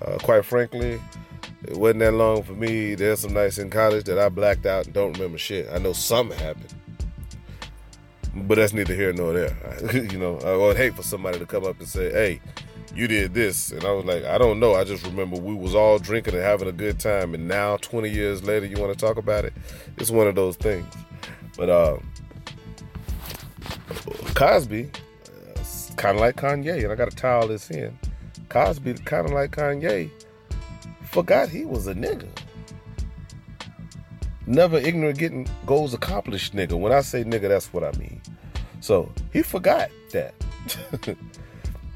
Uh, 0.04 0.18
quite 0.24 0.44
frankly, 0.44 1.00
it 1.68 1.78
wasn't 1.78 2.00
that 2.00 2.14
long 2.14 2.42
for 2.42 2.54
me. 2.54 2.96
There's 2.96 3.20
some 3.20 3.34
nights 3.34 3.60
in 3.60 3.70
college 3.70 4.06
that 4.06 4.18
I 4.18 4.30
blacked 4.30 4.66
out 4.66 4.86
and 4.86 4.94
don't 4.96 5.14
remember 5.14 5.38
shit. 5.38 5.70
I 5.72 5.78
know 5.78 5.94
something 5.94 6.40
happened. 6.40 6.74
But 8.34 8.56
that's 8.56 8.74
neither 8.74 8.96
here 8.96 9.12
nor 9.12 9.34
there. 9.34 9.56
you 9.94 10.18
know, 10.18 10.38
I 10.40 10.56
would 10.56 10.78
hate 10.78 10.96
for 10.96 11.04
somebody 11.04 11.40
to 11.40 11.46
come 11.46 11.66
up 11.66 11.80
and 11.80 11.88
say, 11.88 12.12
hey, 12.12 12.42
you 12.96 13.08
did 13.08 13.34
this. 13.34 13.72
And 13.72 13.84
I 13.84 13.92
was 13.92 14.06
like, 14.06 14.24
I 14.24 14.38
don't 14.38 14.60
know. 14.60 14.74
I 14.74 14.84
just 14.84 15.06
remember 15.06 15.38
we 15.38 15.54
was 15.54 15.76
all 15.76 16.00
drinking 16.00 16.36
and 16.36 16.44
having 16.44 16.68
a 16.68 16.74
good 16.74 17.00
time. 17.00 17.34
And 17.34 17.48
now, 17.48 17.78
20 17.78 18.10
years 18.10 18.44
later, 18.44 18.66
you 18.66 18.78
want 18.78 18.98
to 18.98 19.00
talk 19.00 19.18
about 19.18 19.46
it? 19.46 19.54
It's 19.98 20.12
one 20.12 20.28
of 20.28 20.36
those 20.36 20.56
things. 20.56 20.86
But 21.58 21.70
uh, 21.70 21.98
Cosby, 24.34 24.90
uh, 24.90 25.60
kind 25.96 26.16
of 26.16 26.22
like 26.22 26.36
Kanye, 26.38 26.84
and 26.84 26.92
I 26.92 26.96
got 26.96 27.10
to 27.10 27.16
tie 27.16 27.34
all 27.34 27.48
this 27.48 27.70
in. 27.70 27.98
Cosby, 28.50 28.94
kind 29.06 29.26
of 29.26 29.34
like 29.34 29.52
Kanye, 29.52 30.10
forgot 31.04 31.50
he 31.50 31.66
was 31.66 31.88
a 31.88 31.94
nigga. 31.94 32.30
Never 34.48 34.77
ignorant 34.77 35.17
getting 35.19 35.48
goals 35.65 35.93
accomplished 35.93 36.55
nigga. 36.55 36.79
When 36.79 36.91
I 36.91 37.01
say 37.01 37.24
nigga, 37.24 37.50
that's 37.50 37.71
what 37.74 37.83
I 37.83 37.91
mean. 37.98 38.21
So 38.79 39.12
he 39.31 39.43
forgot 39.43 39.89
that. 40.12 40.33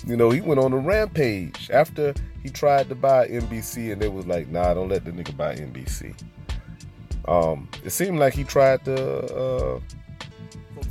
you 0.05 0.15
know, 0.15 0.29
he 0.29 0.41
went 0.41 0.59
on 0.59 0.71
a 0.71 0.77
rampage 0.77 1.69
after 1.71 2.13
he 2.43 2.49
tried 2.49 2.89
to 2.89 2.95
buy 2.95 3.27
NBC 3.27 3.91
and 3.91 4.01
they 4.01 4.07
was 4.07 4.27
like, 4.27 4.47
nah, 4.49 4.73
don't 4.73 4.89
let 4.89 5.03
the 5.03 5.11
nigga 5.11 5.35
buy 5.35 5.55
NBC. 5.55 6.15
Um, 7.27 7.67
it 7.83 7.89
seemed 7.89 8.19
like 8.19 8.35
he 8.35 8.43
tried 8.43 8.85
to 8.85 9.35
uh, 9.35 9.79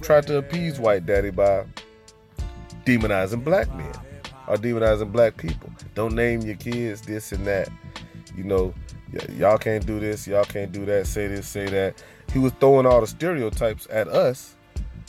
tried 0.00 0.26
to 0.26 0.38
appease 0.38 0.80
white 0.80 1.06
daddy 1.06 1.30
by 1.30 1.64
demonizing 2.84 3.44
black 3.44 3.73
men 3.75 3.92
or 4.49 4.56
demonizing 4.56 5.12
black 5.12 5.37
people. 5.37 5.70
Don't 5.94 6.14
name 6.14 6.40
your 6.42 6.56
kids 6.56 7.02
this 7.02 7.30
and 7.30 7.46
that. 7.46 7.68
You 8.37 8.42
know, 8.42 8.75
y'all 9.33 9.59
can't 9.59 9.85
do 9.87 10.00
this, 10.00 10.26
y'all 10.26 10.44
can't 10.44 10.73
do 10.73 10.85
that, 10.87 11.06
say 11.06 11.26
this, 11.26 11.47
say 11.47 11.66
that. 11.66 12.02
He 12.33 12.38
was 12.38 12.52
throwing 12.61 12.87
all 12.87 13.00
the 13.00 13.06
stereotypes 13.06 13.87
at 13.90 14.09
us, 14.09 14.56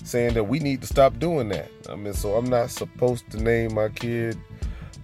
saying 0.03 0.33
that 0.35 0.43
we 0.43 0.59
need 0.59 0.81
to 0.81 0.88
stop 0.88 1.17
doing 1.19 1.50
that. 1.50 1.69
I 1.89 1.95
mean, 1.95 2.13
so 2.13 2.35
I'm 2.35 2.45
not 2.45 2.69
supposed 2.69 3.29
to 3.31 3.41
name 3.41 3.74
my 3.74 3.89
kid. 3.89 4.38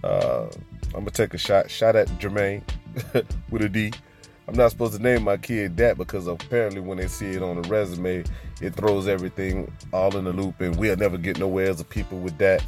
Uh, 0.04 0.46
I'm 0.94 1.00
gonna 1.00 1.10
take 1.10 1.34
a 1.34 1.38
shot, 1.38 1.70
shot 1.70 1.96
at 1.96 2.08
Jermaine 2.18 2.62
with 3.50 3.62
a 3.62 3.68
D. 3.68 3.92
I'm 4.48 4.56
not 4.56 4.70
supposed 4.70 4.94
to 4.94 5.02
name 5.02 5.22
my 5.22 5.36
kid 5.36 5.76
that 5.76 5.96
because 5.96 6.26
apparently 6.26 6.80
when 6.80 6.98
they 6.98 7.06
see 7.06 7.30
it 7.30 7.42
on 7.42 7.62
the 7.62 7.68
resume, 7.68 8.24
it 8.60 8.74
throws 8.74 9.06
everything 9.06 9.72
all 9.92 10.16
in 10.16 10.24
the 10.24 10.32
loop, 10.32 10.60
and 10.60 10.76
we'll 10.76 10.96
never 10.96 11.16
get 11.16 11.38
nowhere 11.38 11.70
as 11.70 11.80
a 11.80 11.84
people 11.84 12.18
with 12.18 12.36
that. 12.38 12.64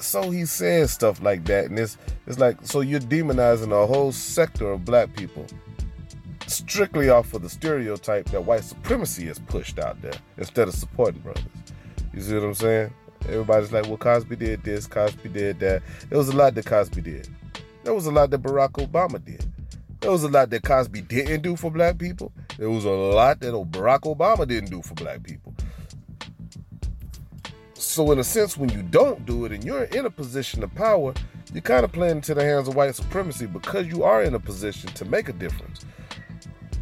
So 0.00 0.30
he's 0.30 0.50
saying 0.50 0.88
stuff 0.88 1.22
like 1.22 1.44
that, 1.44 1.66
and 1.66 1.78
it's 1.78 1.96
it's 2.26 2.38
like 2.38 2.56
so 2.62 2.80
you're 2.80 3.00
demonizing 3.00 3.72
a 3.72 3.86
whole 3.86 4.12
sector 4.12 4.70
of 4.70 4.84
black 4.84 5.14
people 5.14 5.46
strictly 6.46 7.08
off 7.08 7.32
of 7.34 7.42
the 7.42 7.48
stereotype 7.48 8.26
that 8.30 8.44
white 8.44 8.64
supremacy 8.64 9.26
is 9.26 9.38
pushed 9.38 9.78
out 9.78 10.00
there 10.02 10.12
instead 10.36 10.68
of 10.68 10.74
supporting 10.74 11.20
brothers. 11.22 11.44
You 12.12 12.20
see 12.20 12.34
what 12.34 12.44
I'm 12.44 12.54
saying? 12.54 12.92
Everybody's 13.26 13.72
like, 13.72 13.86
well, 13.86 13.96
Cosby 13.96 14.36
did 14.36 14.62
this, 14.62 14.86
Cosby 14.86 15.28
did 15.28 15.60
that. 15.60 15.82
There 16.08 16.18
was 16.18 16.28
a 16.28 16.36
lot 16.36 16.54
that 16.54 16.66
Cosby 16.66 17.00
did. 17.00 17.28
There 17.84 17.94
was 17.94 18.06
a 18.06 18.10
lot 18.10 18.30
that 18.30 18.42
Barack 18.42 18.72
Obama 18.72 19.24
did. 19.24 19.44
There 20.00 20.10
was 20.10 20.24
a 20.24 20.28
lot 20.28 20.50
that 20.50 20.62
Cosby 20.62 21.02
didn't 21.02 21.42
do 21.42 21.56
for 21.56 21.70
black 21.70 21.96
people. 21.98 22.32
There 22.58 22.70
was 22.70 22.84
a 22.84 22.90
lot 22.90 23.40
that 23.40 23.52
Barack 23.52 24.00
Obama 24.00 24.46
didn't 24.46 24.70
do 24.70 24.82
for 24.82 24.94
black 24.94 25.22
people. 25.22 25.41
So, 27.92 28.10
in 28.10 28.18
a 28.18 28.24
sense, 28.24 28.56
when 28.56 28.70
you 28.70 28.82
don't 28.82 29.26
do 29.26 29.44
it 29.44 29.52
and 29.52 29.62
you're 29.62 29.82
in 29.82 30.06
a 30.06 30.10
position 30.10 30.62
of 30.62 30.74
power, 30.74 31.12
you're 31.52 31.60
kind 31.60 31.84
of 31.84 31.92
playing 31.92 32.16
into 32.16 32.32
the 32.32 32.42
hands 32.42 32.66
of 32.66 32.74
white 32.74 32.94
supremacy 32.94 33.44
because 33.44 33.86
you 33.86 34.02
are 34.02 34.22
in 34.22 34.32
a 34.32 34.40
position 34.40 34.88
to 34.94 35.04
make 35.04 35.28
a 35.28 35.34
difference. 35.34 35.84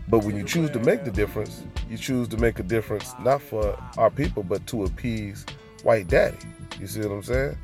But 0.07 0.23
when 0.23 0.37
you 0.37 0.45
choose 0.45 0.71
to 0.71 0.79
make 0.79 1.03
the 1.03 1.11
difference, 1.11 1.65
you 1.89 1.99
choose 1.99 2.29
to 2.29 2.37
make 2.37 2.61
a 2.61 2.63
difference 2.63 3.13
not 3.25 3.43
for 3.43 3.77
our 3.99 4.09
people, 4.09 4.45
but 4.45 4.65
to 4.69 4.85
appease 4.85 5.45
white 5.83 6.07
daddy. 6.07 6.37
You 6.79 6.87
see 6.87 7.01
what 7.01 7.11
I'm 7.11 7.23
saying? 7.25 7.59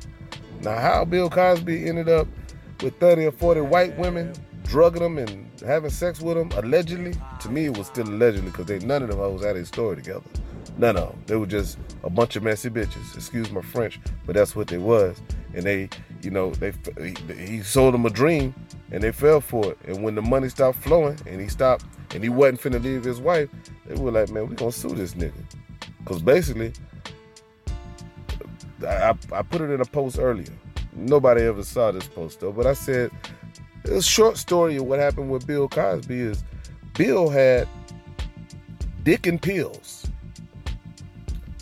Now, 0.61 0.77
how 0.77 1.05
Bill 1.05 1.29
Cosby 1.29 1.87
ended 1.87 2.09
up 2.09 2.27
with 2.83 2.99
30 2.99 3.27
or 3.27 3.31
40 3.31 3.61
white 3.61 3.97
women, 3.97 4.33
drugging 4.65 5.03
them 5.03 5.17
and 5.19 5.49
having 5.61 5.89
sex 5.89 6.19
with 6.19 6.35
them, 6.35 6.51
allegedly, 6.61 7.13
to 7.39 7.49
me, 7.49 7.67
it 7.67 7.77
was 7.77 7.87
still 7.87 8.09
allegedly 8.09 8.51
because 8.51 8.83
none 8.83 9.03
of 9.03 9.07
them 9.07 9.19
hoes 9.19 9.41
had 9.41 9.55
a 9.55 9.65
story 9.65 9.95
together. 9.95 10.29
None 10.77 10.95
of 10.97 11.09
them. 11.09 11.23
They 11.25 11.35
were 11.35 11.47
just 11.47 11.77
a 12.03 12.09
bunch 12.09 12.35
of 12.35 12.43
messy 12.43 12.69
bitches. 12.69 13.15
Excuse 13.15 13.51
my 13.51 13.61
French, 13.61 13.99
but 14.25 14.35
that's 14.35 14.55
what 14.55 14.67
they 14.67 14.77
was. 14.77 15.19
And 15.53 15.63
they, 15.63 15.89
you 16.21 16.29
know, 16.29 16.51
they 16.51 16.73
he 17.35 17.61
sold 17.63 17.93
them 17.93 18.05
a 18.05 18.09
dream, 18.09 18.53
and 18.91 19.01
they 19.01 19.11
fell 19.11 19.41
for 19.41 19.71
it. 19.71 19.77
And 19.85 20.03
when 20.03 20.15
the 20.15 20.21
money 20.21 20.49
stopped 20.49 20.79
flowing, 20.79 21.17
and 21.25 21.41
he 21.41 21.47
stopped, 21.47 21.85
and 22.13 22.23
he 22.23 22.29
wasn't 22.29 22.61
finna 22.61 22.83
leave 22.83 23.03
his 23.03 23.19
wife, 23.19 23.49
they 23.87 23.95
were 23.95 24.11
like, 24.11 24.29
man, 24.29 24.47
we 24.47 24.55
gonna 24.55 24.71
sue 24.71 24.89
this 24.89 25.13
nigga, 25.15 25.33
because 25.99 26.21
basically, 26.21 26.73
I, 28.85 29.15
I 29.31 29.41
put 29.41 29.61
it 29.61 29.71
in 29.71 29.81
a 29.81 29.85
post 29.85 30.19
earlier. 30.19 30.53
Nobody 30.93 31.43
ever 31.43 31.63
saw 31.63 31.91
this 31.91 32.07
post 32.07 32.39
though, 32.39 32.51
but 32.51 32.65
I 32.65 32.73
said 32.73 33.11
a 33.85 34.01
short 34.01 34.37
story 34.37 34.77
of 34.77 34.85
what 34.85 34.99
happened 34.99 35.29
with 35.29 35.47
Bill 35.47 35.67
Cosby 35.67 36.19
is 36.19 36.43
Bill 36.95 37.29
had 37.29 37.67
dick 39.03 39.27
and 39.27 39.41
pills. 39.41 39.96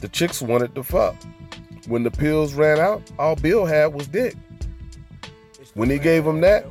The 0.01 0.07
chicks 0.09 0.41
wanted 0.41 0.75
to 0.75 0.83
fuck. 0.83 1.15
When 1.87 2.03
the 2.03 2.11
pills 2.11 2.53
ran 2.53 2.79
out, 2.79 3.03
all 3.19 3.35
Bill 3.35 3.65
had 3.65 3.93
was 3.93 4.07
dick. 4.07 4.35
When 5.73 5.89
he 5.89 5.99
gave 5.99 6.25
him 6.25 6.41
that 6.41 6.65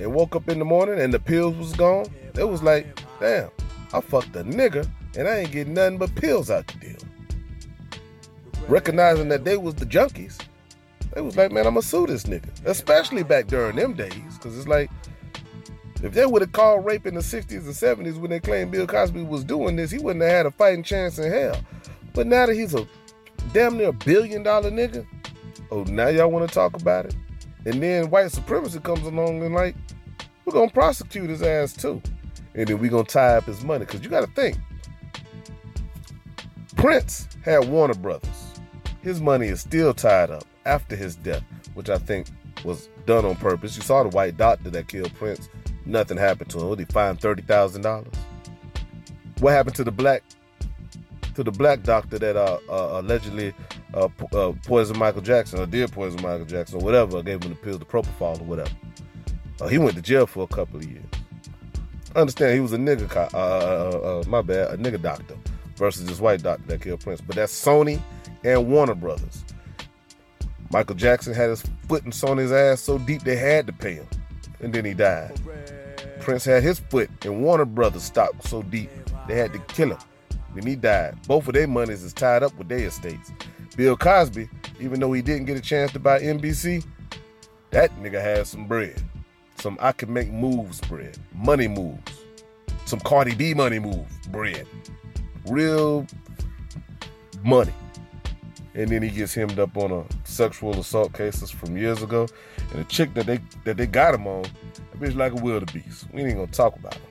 and 0.00 0.12
woke 0.12 0.36
up 0.36 0.48
in 0.48 0.58
the 0.58 0.64
morning 0.64 1.00
and 1.00 1.12
the 1.12 1.18
pills 1.18 1.56
was 1.56 1.72
gone, 1.74 2.06
it 2.36 2.48
was 2.48 2.62
like, 2.62 2.98
damn, 3.20 3.50
I 3.92 4.00
fucked 4.00 4.34
a 4.36 4.44
nigga 4.44 4.88
and 5.16 5.28
I 5.28 5.38
ain't 5.38 5.52
getting 5.52 5.74
nothing 5.74 5.98
but 5.98 6.14
pills 6.14 6.50
out 6.50 6.66
the 6.66 6.78
deal. 6.78 8.00
Recognizing 8.68 9.28
that 9.28 9.44
they 9.44 9.56
was 9.56 9.74
the 9.74 9.86
junkies, 9.86 10.40
they 11.14 11.20
was 11.20 11.36
like, 11.36 11.52
man, 11.52 11.66
I'ma 11.66 11.80
sue 11.80 12.06
this 12.06 12.24
nigga. 12.24 12.48
Especially 12.64 13.22
back 13.22 13.46
during 13.46 13.76
them 13.76 13.94
days, 13.94 14.12
because 14.34 14.56
it's 14.56 14.68
like, 14.68 14.90
if 16.02 16.12
they 16.12 16.26
would 16.26 16.42
have 16.42 16.52
called 16.52 16.84
rape 16.84 17.06
in 17.06 17.14
the 17.14 17.20
60s 17.20 17.50
and 17.50 18.06
70s 18.06 18.18
when 18.18 18.30
they 18.30 18.40
claimed 18.40 18.70
Bill 18.70 18.86
Cosby 18.86 19.22
was 19.22 19.44
doing 19.44 19.76
this, 19.76 19.90
he 19.90 19.98
wouldn't 19.98 20.22
have 20.22 20.32
had 20.32 20.46
a 20.46 20.50
fighting 20.50 20.82
chance 20.82 21.18
in 21.18 21.30
hell. 21.30 21.56
But 22.14 22.26
now 22.26 22.46
that 22.46 22.54
he's 22.54 22.74
a 22.74 22.86
damn 23.52 23.76
near 23.76 23.92
billion 23.92 24.42
dollar 24.42 24.70
nigga, 24.70 25.06
Oh, 25.74 25.82
now 25.84 26.06
y'all 26.06 26.30
want 26.30 26.48
to 26.48 26.54
talk 26.54 26.76
about 26.80 27.06
it? 27.06 27.16
And 27.64 27.82
then 27.82 28.08
white 28.08 28.30
supremacy 28.30 28.78
comes 28.78 29.04
along 29.04 29.42
and 29.42 29.54
like, 29.54 29.74
we're 30.44 30.52
gonna 30.52 30.70
prosecute 30.70 31.28
his 31.28 31.42
ass 31.42 31.72
too. 31.72 32.00
And 32.54 32.68
then 32.68 32.78
we're 32.78 32.90
gonna 32.90 33.04
tie 33.04 33.38
up 33.38 33.44
his 33.44 33.64
money. 33.64 33.84
Cause 33.84 34.02
you 34.02 34.08
gotta 34.08 34.28
think. 34.28 34.56
Prince 36.76 37.26
had 37.42 37.68
Warner 37.68 37.94
Brothers. 37.94 38.60
His 39.02 39.20
money 39.20 39.48
is 39.48 39.62
still 39.62 39.92
tied 39.94 40.30
up 40.30 40.44
after 40.64 40.94
his 40.94 41.16
death, 41.16 41.42
which 41.74 41.88
I 41.88 41.98
think 41.98 42.28
was 42.62 42.88
done 43.06 43.24
on 43.24 43.34
purpose. 43.34 43.76
You 43.76 43.82
saw 43.82 44.04
the 44.04 44.10
white 44.10 44.36
doctor 44.36 44.70
that 44.70 44.86
killed 44.86 45.12
Prince. 45.14 45.48
Nothing 45.86 46.18
happened 46.18 46.50
to 46.50 46.60
him. 46.60 46.68
What, 46.68 46.78
he 46.78 46.84
fined 46.84 47.20
thirty 47.20 47.42
thousand 47.42 47.82
dollars? 47.82 48.14
What 49.40 49.52
happened 49.52 49.76
to 49.76 49.84
the 49.84 49.90
black 49.90 50.22
to 51.34 51.44
the 51.44 51.50
black 51.50 51.82
doctor 51.82 52.18
that 52.18 52.36
uh, 52.36 52.58
uh, 52.68 53.00
allegedly 53.00 53.52
uh, 53.94 54.08
uh, 54.32 54.52
poisoned 54.64 54.98
Michael 54.98 55.22
Jackson 55.22 55.60
or 55.60 55.66
did 55.66 55.90
poison 55.92 56.22
Michael 56.22 56.46
Jackson 56.46 56.80
or 56.80 56.84
whatever, 56.84 57.22
gave 57.22 57.42
him 57.42 57.50
the 57.50 57.56
pill, 57.56 57.78
the 57.78 57.84
propofol 57.84 58.40
or 58.40 58.44
whatever. 58.44 58.70
Uh, 59.60 59.68
he 59.68 59.78
went 59.78 59.96
to 59.96 60.02
jail 60.02 60.26
for 60.26 60.44
a 60.44 60.48
couple 60.48 60.76
of 60.78 60.84
years. 60.84 61.04
I 62.14 62.20
understand 62.20 62.54
he 62.54 62.60
was 62.60 62.72
a 62.72 62.78
nigga, 62.78 63.08
co- 63.08 63.36
uh, 63.36 64.22
my 64.28 64.42
bad, 64.42 64.70
a 64.70 64.76
nigga 64.76 65.00
doctor 65.00 65.36
versus 65.76 66.06
this 66.06 66.20
white 66.20 66.42
doctor 66.42 66.64
that 66.66 66.80
killed 66.80 67.00
Prince. 67.00 67.20
But 67.20 67.36
that's 67.36 67.52
Sony 67.52 68.00
and 68.44 68.68
Warner 68.68 68.94
Brothers. 68.94 69.44
Michael 70.70 70.96
Jackson 70.96 71.34
had 71.34 71.50
his 71.50 71.62
foot 71.88 72.04
in 72.04 72.10
Sony's 72.10 72.52
ass 72.52 72.80
so 72.80 72.98
deep 72.98 73.22
they 73.22 73.36
had 73.36 73.66
to 73.66 73.72
pay 73.72 73.94
him, 73.94 74.06
and 74.60 74.72
then 74.72 74.84
he 74.84 74.94
died. 74.94 75.40
Prince 76.20 76.44
had 76.44 76.62
his 76.62 76.78
foot 76.78 77.10
in 77.24 77.42
Warner 77.42 77.64
Brothers 77.64 78.02
stock 78.02 78.32
so 78.44 78.62
deep 78.62 78.90
they 79.28 79.36
had 79.36 79.52
to 79.52 79.58
kill 79.60 79.90
him. 79.90 79.98
Then 80.54 80.66
he 80.66 80.76
died. 80.76 81.16
Both 81.26 81.48
of 81.48 81.54
their 81.54 81.66
monies 81.66 82.02
is 82.02 82.12
tied 82.12 82.42
up 82.42 82.56
with 82.56 82.68
their 82.68 82.86
estates. 82.86 83.32
Bill 83.76 83.96
Cosby, 83.96 84.48
even 84.80 85.00
though 85.00 85.12
he 85.12 85.22
didn't 85.22 85.46
get 85.46 85.56
a 85.56 85.60
chance 85.60 85.92
to 85.92 85.98
buy 85.98 86.20
NBC, 86.20 86.84
that 87.70 87.90
nigga 88.00 88.20
has 88.20 88.48
some 88.48 88.66
bread. 88.66 89.02
Some 89.58 89.76
I 89.80 89.92
can 89.92 90.12
make 90.12 90.30
moves 90.30 90.80
bread. 90.82 91.18
Money 91.34 91.68
moves. 91.68 92.22
Some 92.86 93.00
Cardi 93.00 93.34
B 93.34 93.54
money 93.54 93.78
move 93.78 94.06
bread. 94.30 94.66
Real 95.46 96.06
money. 97.42 97.72
And 98.74 98.90
then 98.90 99.02
he 99.02 99.10
gets 99.10 99.34
hemmed 99.34 99.58
up 99.58 99.76
on 99.76 99.90
a 99.90 100.04
sexual 100.24 100.78
assault 100.78 101.12
cases 101.12 101.50
from 101.50 101.76
years 101.76 102.02
ago. 102.02 102.26
And 102.72 102.80
the 102.80 102.84
chick 102.84 103.14
that 103.14 103.26
they 103.26 103.40
that 103.64 103.76
they 103.76 103.86
got 103.86 104.14
him 104.14 104.26
on, 104.26 104.42
that 104.42 105.00
bitch 105.00 105.16
like 105.16 105.32
a 105.32 105.36
wildebeest. 105.36 106.12
We 106.12 106.22
ain't 106.22 106.36
gonna 106.36 106.46
talk 106.48 106.76
about 106.76 106.94
him. 106.94 107.02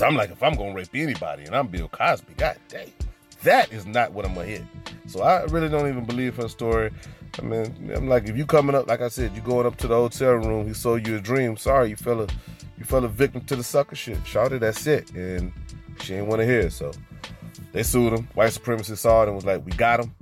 So 0.00 0.06
I'm 0.06 0.16
like, 0.16 0.30
if 0.30 0.42
I'm 0.42 0.54
gonna 0.54 0.72
rape 0.72 0.88
anybody 0.94 1.44
and 1.44 1.54
I'm 1.54 1.66
Bill 1.66 1.86
Cosby, 1.86 2.32
god 2.38 2.56
dang, 2.70 2.90
that 3.42 3.70
is 3.70 3.84
not 3.84 4.12
what 4.12 4.24
I'm 4.24 4.32
gonna 4.32 4.46
hit. 4.46 4.62
So 5.06 5.20
I 5.20 5.42
really 5.42 5.68
don't 5.68 5.86
even 5.90 6.06
believe 6.06 6.36
her 6.36 6.48
story. 6.48 6.90
I 7.38 7.42
mean, 7.42 7.92
I'm 7.94 8.08
like, 8.08 8.26
if 8.26 8.34
you 8.34 8.46
coming 8.46 8.74
up, 8.74 8.88
like 8.88 9.02
I 9.02 9.08
said, 9.08 9.36
you 9.36 9.42
going 9.42 9.66
up 9.66 9.76
to 9.76 9.86
the 9.86 9.94
hotel 9.94 10.36
room, 10.36 10.66
he 10.66 10.72
sold 10.72 11.06
you 11.06 11.16
a 11.16 11.20
dream. 11.20 11.54
Sorry, 11.58 11.90
you 11.90 11.96
fell 11.96 12.22
a, 12.22 12.26
you 12.78 12.86
fell 12.86 13.04
a 13.04 13.08
victim 13.08 13.42
to 13.42 13.56
the 13.56 13.62
sucker 13.62 13.94
shit. 13.94 14.16
Shout 14.24 14.26
Shouted, 14.26 14.60
that's 14.60 14.86
it, 14.86 15.12
and 15.12 15.52
she 16.00 16.14
ain't 16.14 16.28
want 16.28 16.40
to 16.40 16.46
hear 16.46 16.60
it. 16.60 16.72
So 16.72 16.92
they 17.72 17.82
sued 17.82 18.14
him. 18.14 18.26
White 18.32 18.52
supremacists 18.52 18.96
saw 18.96 19.24
it 19.24 19.26
and 19.26 19.34
was 19.34 19.44
like, 19.44 19.66
we 19.66 19.72
got 19.72 20.00
him. 20.00 20.14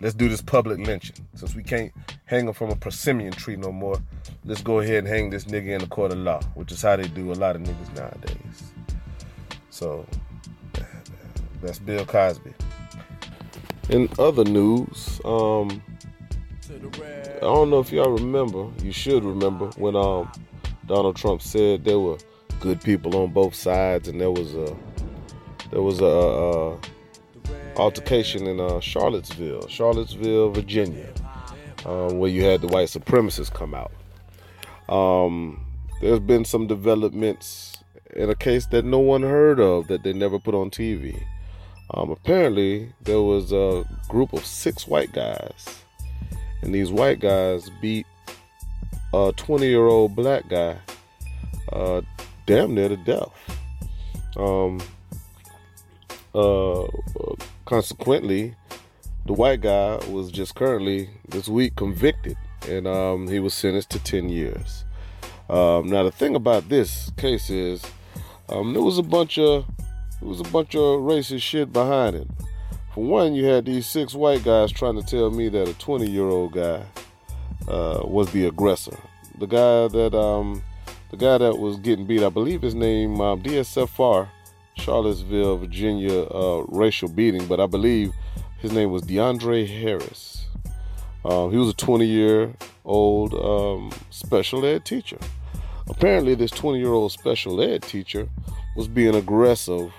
Let's 0.00 0.16
do 0.16 0.28
this 0.28 0.42
public 0.42 0.84
lynching. 0.84 1.24
Since 1.36 1.54
we 1.54 1.62
can't 1.62 1.92
hang 2.24 2.48
him 2.48 2.52
from 2.52 2.70
a 2.70 2.76
persimmon 2.76 3.30
tree 3.30 3.54
no 3.54 3.70
more, 3.70 4.02
let's 4.44 4.60
go 4.60 4.80
ahead 4.80 5.04
and 5.04 5.06
hang 5.06 5.30
this 5.30 5.44
nigga 5.44 5.68
in 5.68 5.82
the 5.82 5.86
court 5.86 6.10
of 6.10 6.18
law, 6.18 6.40
which 6.54 6.72
is 6.72 6.82
how 6.82 6.96
they 6.96 7.06
do 7.06 7.30
a 7.30 7.34
lot 7.34 7.54
of 7.54 7.62
niggas 7.62 7.94
nowadays. 7.94 8.45
So 9.76 10.06
that's 11.60 11.78
Bill 11.78 12.06
Cosby. 12.06 12.54
In 13.90 14.08
other 14.18 14.42
news, 14.42 15.20
um, 15.22 15.82
I 16.64 17.40
don't 17.40 17.68
know 17.68 17.80
if 17.80 17.92
y'all 17.92 18.08
remember. 18.08 18.70
You 18.82 18.90
should 18.90 19.22
remember 19.22 19.66
when 19.76 19.94
um, 19.94 20.32
Donald 20.86 21.16
Trump 21.16 21.42
said 21.42 21.84
there 21.84 22.00
were 22.00 22.16
good 22.58 22.80
people 22.80 23.18
on 23.18 23.34
both 23.34 23.54
sides, 23.54 24.08
and 24.08 24.18
there 24.18 24.30
was 24.30 24.54
a 24.54 24.74
there 25.70 25.82
was 25.82 26.00
a, 26.00 26.06
a 26.06 26.78
altercation 27.78 28.46
in 28.46 28.58
uh, 28.58 28.80
Charlottesville, 28.80 29.68
Charlottesville, 29.68 30.52
Virginia, 30.52 31.12
um, 31.84 32.18
where 32.18 32.30
you 32.30 32.44
had 32.44 32.62
the 32.62 32.68
white 32.68 32.88
supremacists 32.88 33.52
come 33.52 33.74
out. 33.74 33.92
Um, 34.88 35.66
there's 36.00 36.20
been 36.20 36.46
some 36.46 36.66
developments 36.66 37.75
in 38.14 38.30
a 38.30 38.34
case 38.34 38.66
that 38.66 38.84
no 38.84 38.98
one 38.98 39.22
heard 39.22 39.60
of 39.60 39.88
that 39.88 40.02
they 40.02 40.12
never 40.12 40.38
put 40.38 40.54
on 40.54 40.70
TV. 40.70 41.22
Um, 41.94 42.10
apparently, 42.10 42.92
there 43.02 43.22
was 43.22 43.52
a 43.52 43.84
group 44.08 44.32
of 44.32 44.44
six 44.44 44.86
white 44.86 45.12
guys, 45.12 45.82
and 46.62 46.74
these 46.74 46.90
white 46.90 47.20
guys 47.20 47.70
beat 47.80 48.06
a 49.14 49.32
20 49.36 49.66
year 49.66 49.86
old 49.86 50.16
black 50.16 50.48
guy 50.48 50.76
uh, 51.72 52.00
damn 52.46 52.74
near 52.74 52.88
to 52.88 52.96
death. 52.96 53.30
Um, 54.36 54.80
uh, 56.34 56.86
consequently, 57.64 58.54
the 59.24 59.32
white 59.32 59.60
guy 59.60 59.96
was 60.08 60.30
just 60.30 60.54
currently 60.54 61.10
this 61.28 61.48
week 61.48 61.76
convicted, 61.76 62.36
and 62.68 62.86
um, 62.86 63.28
he 63.28 63.38
was 63.38 63.54
sentenced 63.54 63.90
to 63.90 63.98
10 63.98 64.28
years. 64.28 64.84
Um, 65.48 65.88
now, 65.88 66.02
the 66.02 66.10
thing 66.10 66.34
about 66.34 66.68
this 66.68 67.10
case 67.16 67.50
is, 67.50 67.84
um, 68.48 68.72
there 68.72 68.82
was 68.82 68.98
a 68.98 69.02
bunch 69.02 69.38
of 69.38 69.64
there 70.20 70.28
was 70.28 70.40
a 70.40 70.44
bunch 70.44 70.74
of 70.74 71.00
racist 71.00 71.42
shit 71.42 71.72
behind 71.72 72.16
it. 72.16 72.28
For 72.94 73.04
one, 73.04 73.34
you 73.34 73.44
had 73.44 73.66
these 73.66 73.86
six 73.86 74.14
white 74.14 74.42
guys 74.42 74.72
trying 74.72 74.96
to 74.96 75.02
tell 75.02 75.30
me 75.30 75.48
that 75.50 75.68
a 75.68 75.74
20 75.74 76.08
year 76.08 76.24
old 76.24 76.52
guy 76.52 76.82
uh, 77.68 78.00
was 78.04 78.32
the 78.32 78.46
aggressor. 78.46 78.96
The 79.38 79.46
guy 79.46 79.88
that 79.88 80.14
um, 80.14 80.62
the 81.10 81.16
guy 81.16 81.38
that 81.38 81.58
was 81.58 81.76
getting 81.76 82.06
beat, 82.06 82.22
I 82.22 82.30
believe 82.30 82.62
his 82.62 82.74
name 82.74 83.20
um, 83.20 83.42
DSFR, 83.42 84.28
Charlottesville, 84.74 85.58
Virginia, 85.58 86.22
uh, 86.22 86.64
racial 86.68 87.08
beating, 87.08 87.46
but 87.46 87.60
I 87.60 87.66
believe 87.66 88.12
his 88.58 88.72
name 88.72 88.90
was 88.90 89.02
DeAndre 89.02 89.68
Harris. 89.68 90.46
Uh, 91.24 91.48
he 91.48 91.56
was 91.56 91.68
a 91.68 91.74
20 91.74 92.06
year 92.06 92.54
old 92.84 93.34
um, 93.34 93.90
special 94.10 94.64
ed 94.64 94.84
teacher. 94.84 95.18
Apparently, 95.88 96.34
this 96.34 96.50
20 96.50 96.78
year 96.78 96.92
old 96.92 97.12
special 97.12 97.60
ed 97.60 97.82
teacher 97.82 98.28
was 98.76 98.88
being 98.88 99.14
aggressive 99.14 99.92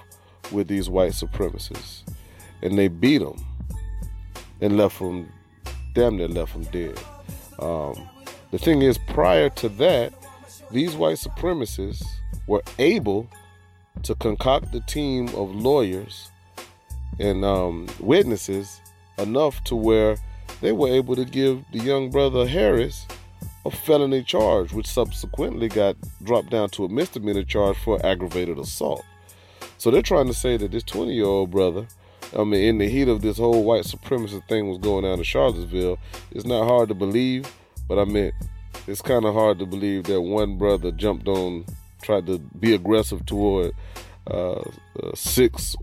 with 0.51 0.67
these 0.67 0.89
white 0.89 1.13
supremacists, 1.13 2.03
and 2.61 2.77
they 2.77 2.87
beat 2.87 3.21
him 3.21 3.35
and 4.61 4.77
left 4.77 4.99
him 4.99 5.31
damn 5.93 6.17
near 6.17 6.27
left 6.27 6.53
him 6.53 6.63
dead. 6.65 6.97
Um, 7.59 8.07
the 8.51 8.57
thing 8.57 8.81
is, 8.81 8.97
prior 8.97 9.49
to 9.49 9.69
that, 9.69 10.13
these 10.71 10.95
white 10.95 11.17
supremacists 11.17 12.05
were 12.47 12.63
able 12.77 13.27
to 14.03 14.15
concoct 14.15 14.75
a 14.75 14.81
team 14.81 15.27
of 15.29 15.53
lawyers 15.55 16.31
and 17.19 17.43
um, 17.43 17.87
witnesses 17.99 18.81
enough 19.17 19.63
to 19.63 19.75
where 19.75 20.17
they 20.61 20.71
were 20.71 20.87
able 20.87 21.15
to 21.15 21.25
give 21.25 21.63
the 21.71 21.79
young 21.79 22.09
brother 22.09 22.47
Harris 22.47 23.07
a 23.67 23.71
felony 23.71 24.23
charge, 24.23 24.71
which 24.71 24.87
subsequently 24.87 25.67
got 25.67 25.97
dropped 26.23 26.49
down 26.49 26.69
to 26.69 26.85
a 26.85 26.89
misdemeanor 26.89 27.43
charge 27.43 27.77
for 27.77 28.03
aggravated 28.05 28.57
assault. 28.57 29.03
So 29.77 29.91
they're 29.91 30.01
trying 30.01 30.27
to 30.27 30.33
say 30.33 30.55
that 30.57 30.71
this 30.71 30.83
20 30.83 31.13
year 31.13 31.25
old 31.25 31.51
brother, 31.51 31.85
I 32.37 32.43
mean, 32.45 32.63
in 32.63 32.77
the 32.77 32.87
heat 32.87 33.09
of 33.09 33.21
this 33.21 33.37
whole 33.37 33.63
white 33.63 33.83
supremacist 33.83 34.47
thing 34.47 34.69
was 34.69 34.77
going 34.77 35.05
on 35.05 35.19
in 35.19 35.23
Charlottesville, 35.23 35.99
it's 36.31 36.45
not 36.45 36.65
hard 36.65 36.87
to 36.89 36.95
believe, 36.95 37.53
but 37.89 37.99
I 37.99 38.05
mean, 38.05 38.31
it's 38.87 39.01
kind 39.01 39.25
of 39.25 39.33
hard 39.33 39.59
to 39.59 39.65
believe 39.65 40.05
that 40.05 40.21
one 40.21 40.57
brother 40.57 40.91
jumped 40.91 41.27
on, 41.27 41.65
tried 42.01 42.25
to 42.27 42.39
be 42.39 42.73
aggressive 42.73 43.25
toward 43.25 43.73
uh, 44.31 44.61
uh, 44.61 44.61
six 45.13 45.75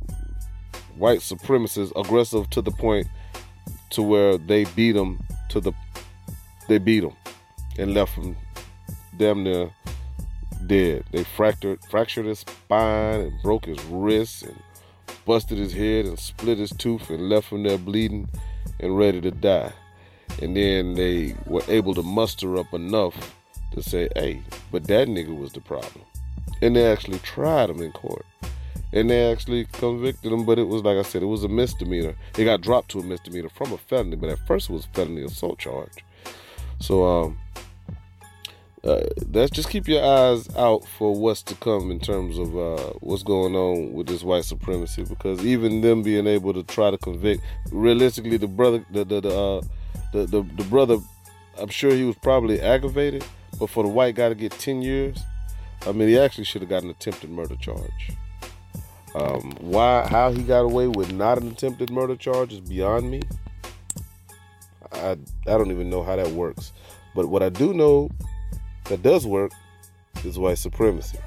white 0.97 1.21
supremacists, 1.21 1.93
aggressive 2.03 2.49
to 2.51 2.63
the 2.63 2.71
point 2.71 3.07
to 3.91 4.03
where 4.03 4.39
they 4.39 4.65
beat 4.65 4.97
him 4.97 5.23
to 5.51 5.61
the, 5.61 5.73
they 6.67 6.79
beat 6.79 7.05
him 7.05 7.13
and 7.79 7.95
left 7.95 8.15
him 8.15 8.37
damn 9.17 9.43
near 9.43 9.71
dead. 10.67 11.05
They 11.11 11.25
fractured 11.25 11.81
fractured 11.91 12.27
his 12.27 12.41
spine 12.41 13.21
and 13.21 13.43
broke 13.43 13.67
his 13.67 13.83
wrists 13.85 14.43
and 14.43 14.57
busted 15.25 15.59
his 15.59 15.73
head 15.73 16.07
and 16.07 16.19
split 16.19 16.59
his 16.59 16.71
tooth 16.71 17.11
and 17.11 17.29
left 17.29 17.51
him 17.51 17.63
there 17.63 17.79
bleeding 17.79 18.29
and 18.81 18.97
ready 18.97 19.21
to 19.21 19.31
die. 19.31 19.73
And 20.43 20.57
then 20.57 20.95
they 20.95 21.37
were 21.47 21.63
able 21.69 21.95
to 21.95 22.03
muster 22.03 22.57
up 22.57 22.73
enough 22.75 23.37
to 23.73 23.83
say, 23.83 24.09
hey, 24.17 24.43
but 24.71 24.87
that 24.89 25.09
nigga 25.09 25.37
was 25.37 25.53
the 25.53 25.61
problem. 25.61 26.05
And 26.61 26.75
they 26.77 26.91
actually 26.91 27.19
tried 27.21 27.71
him 27.71 27.81
in 27.81 27.93
court. 27.93 28.27
And 28.93 29.11
they 29.11 29.31
actually 29.31 29.65
convicted 29.67 30.33
him, 30.33 30.45
but 30.45 30.59
it 30.59 30.69
was 30.69 30.83
like 30.83 30.97
I 30.97 31.03
said, 31.03 31.23
it 31.23 31.27
was 31.27 31.45
a 31.45 31.49
misdemeanor. 31.49 32.15
It 32.39 32.45
got 32.45 32.61
dropped 32.61 32.91
to 32.93 33.01
a 33.01 33.03
misdemeanor 33.03 33.49
from 33.49 33.73
a 33.73 33.79
felony, 33.79 34.17
but 34.17 34.31
at 34.31 34.47
first 34.47 34.71
it 34.71 34.73
was 34.73 34.87
felony 34.87 35.25
assault 35.25 35.59
charge. 35.59 36.05
So 36.81 37.05
um 37.05 37.39
uh, 38.85 39.01
let's 39.33 39.51
just 39.51 39.71
keep 39.71 39.89
your 39.89 40.05
eyes 40.05 40.49
out 40.57 40.87
for 40.87 41.15
what's 41.15 41.43
to 41.43 41.55
come 41.55 41.91
in 41.91 41.99
terms 41.99 42.39
of 42.39 42.57
uh, 42.57 42.93
what's 43.01 43.23
going 43.23 43.57
on 43.57 43.93
with 43.93 44.07
this 44.07 44.23
white 44.23 44.45
supremacy. 44.45 45.05
Because 45.05 45.45
even 45.45 45.81
them 45.81 46.03
being 46.03 46.27
able 46.27 46.53
to 46.53 46.63
try 46.63 46.91
to 46.91 46.99
convict, 46.99 47.43
realistically, 47.73 48.37
the 48.37 48.47
brother, 48.47 48.85
the 48.91 49.05
the 49.05 49.21
the, 49.23 49.39
uh, 49.39 49.63
the, 50.13 50.27
the 50.27 50.43
the 50.57 50.65
brother, 50.65 50.99
I'm 51.59 51.69
sure 51.69 51.93
he 51.93 52.05
was 52.05 52.17
probably 52.17 52.61
aggravated, 52.61 53.25
but 53.59 53.71
for 53.71 53.83
the 53.83 53.89
white 53.89 54.17
guy 54.17 54.29
to 54.29 54.35
get 54.35 54.53
10 54.53 54.83
years, 54.83 55.19
I 55.87 55.93
mean, 55.93 56.09
he 56.09 56.19
actually 56.19 56.45
should 56.45 56.61
have 56.61 56.69
got 56.69 56.83
an 56.83 56.91
attempted 56.91 57.31
murder 57.31 57.57
charge. 57.57 58.13
Um, 59.15 59.53
why, 59.61 60.07
how 60.09 60.33
he 60.33 60.43
got 60.43 60.61
away 60.61 60.89
with 60.89 61.13
not 61.13 61.39
an 61.39 61.49
attempted 61.49 61.91
murder 61.91 62.17
charge 62.17 62.53
is 62.53 62.61
beyond 62.61 63.11
me. 63.11 63.23
I, 64.93 65.13
I 65.13 65.17
don't 65.47 65.71
even 65.71 65.89
know 65.89 66.03
how 66.03 66.17
that 66.17 66.29
works. 66.33 66.73
But 67.15 67.29
what 67.29 67.43
I 67.43 67.49
do 67.49 67.73
know 67.73 68.11
that 68.85 69.03
does 69.03 69.27
work 69.27 69.53
is 70.25 70.39
white 70.39 70.59
supremacy. 70.59 71.19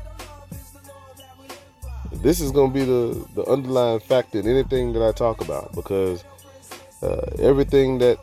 This 2.14 2.40
is 2.40 2.52
going 2.52 2.72
to 2.72 2.74
be 2.74 2.86
the, 2.86 3.26
the 3.36 3.46
underlying 3.46 4.00
factor 4.00 4.40
in 4.40 4.48
anything 4.48 4.94
that 4.94 5.04
I 5.04 5.12
talk 5.12 5.42
about 5.42 5.74
because 5.74 6.24
uh, 7.02 7.22
everything 7.40 8.00
that 8.00 8.18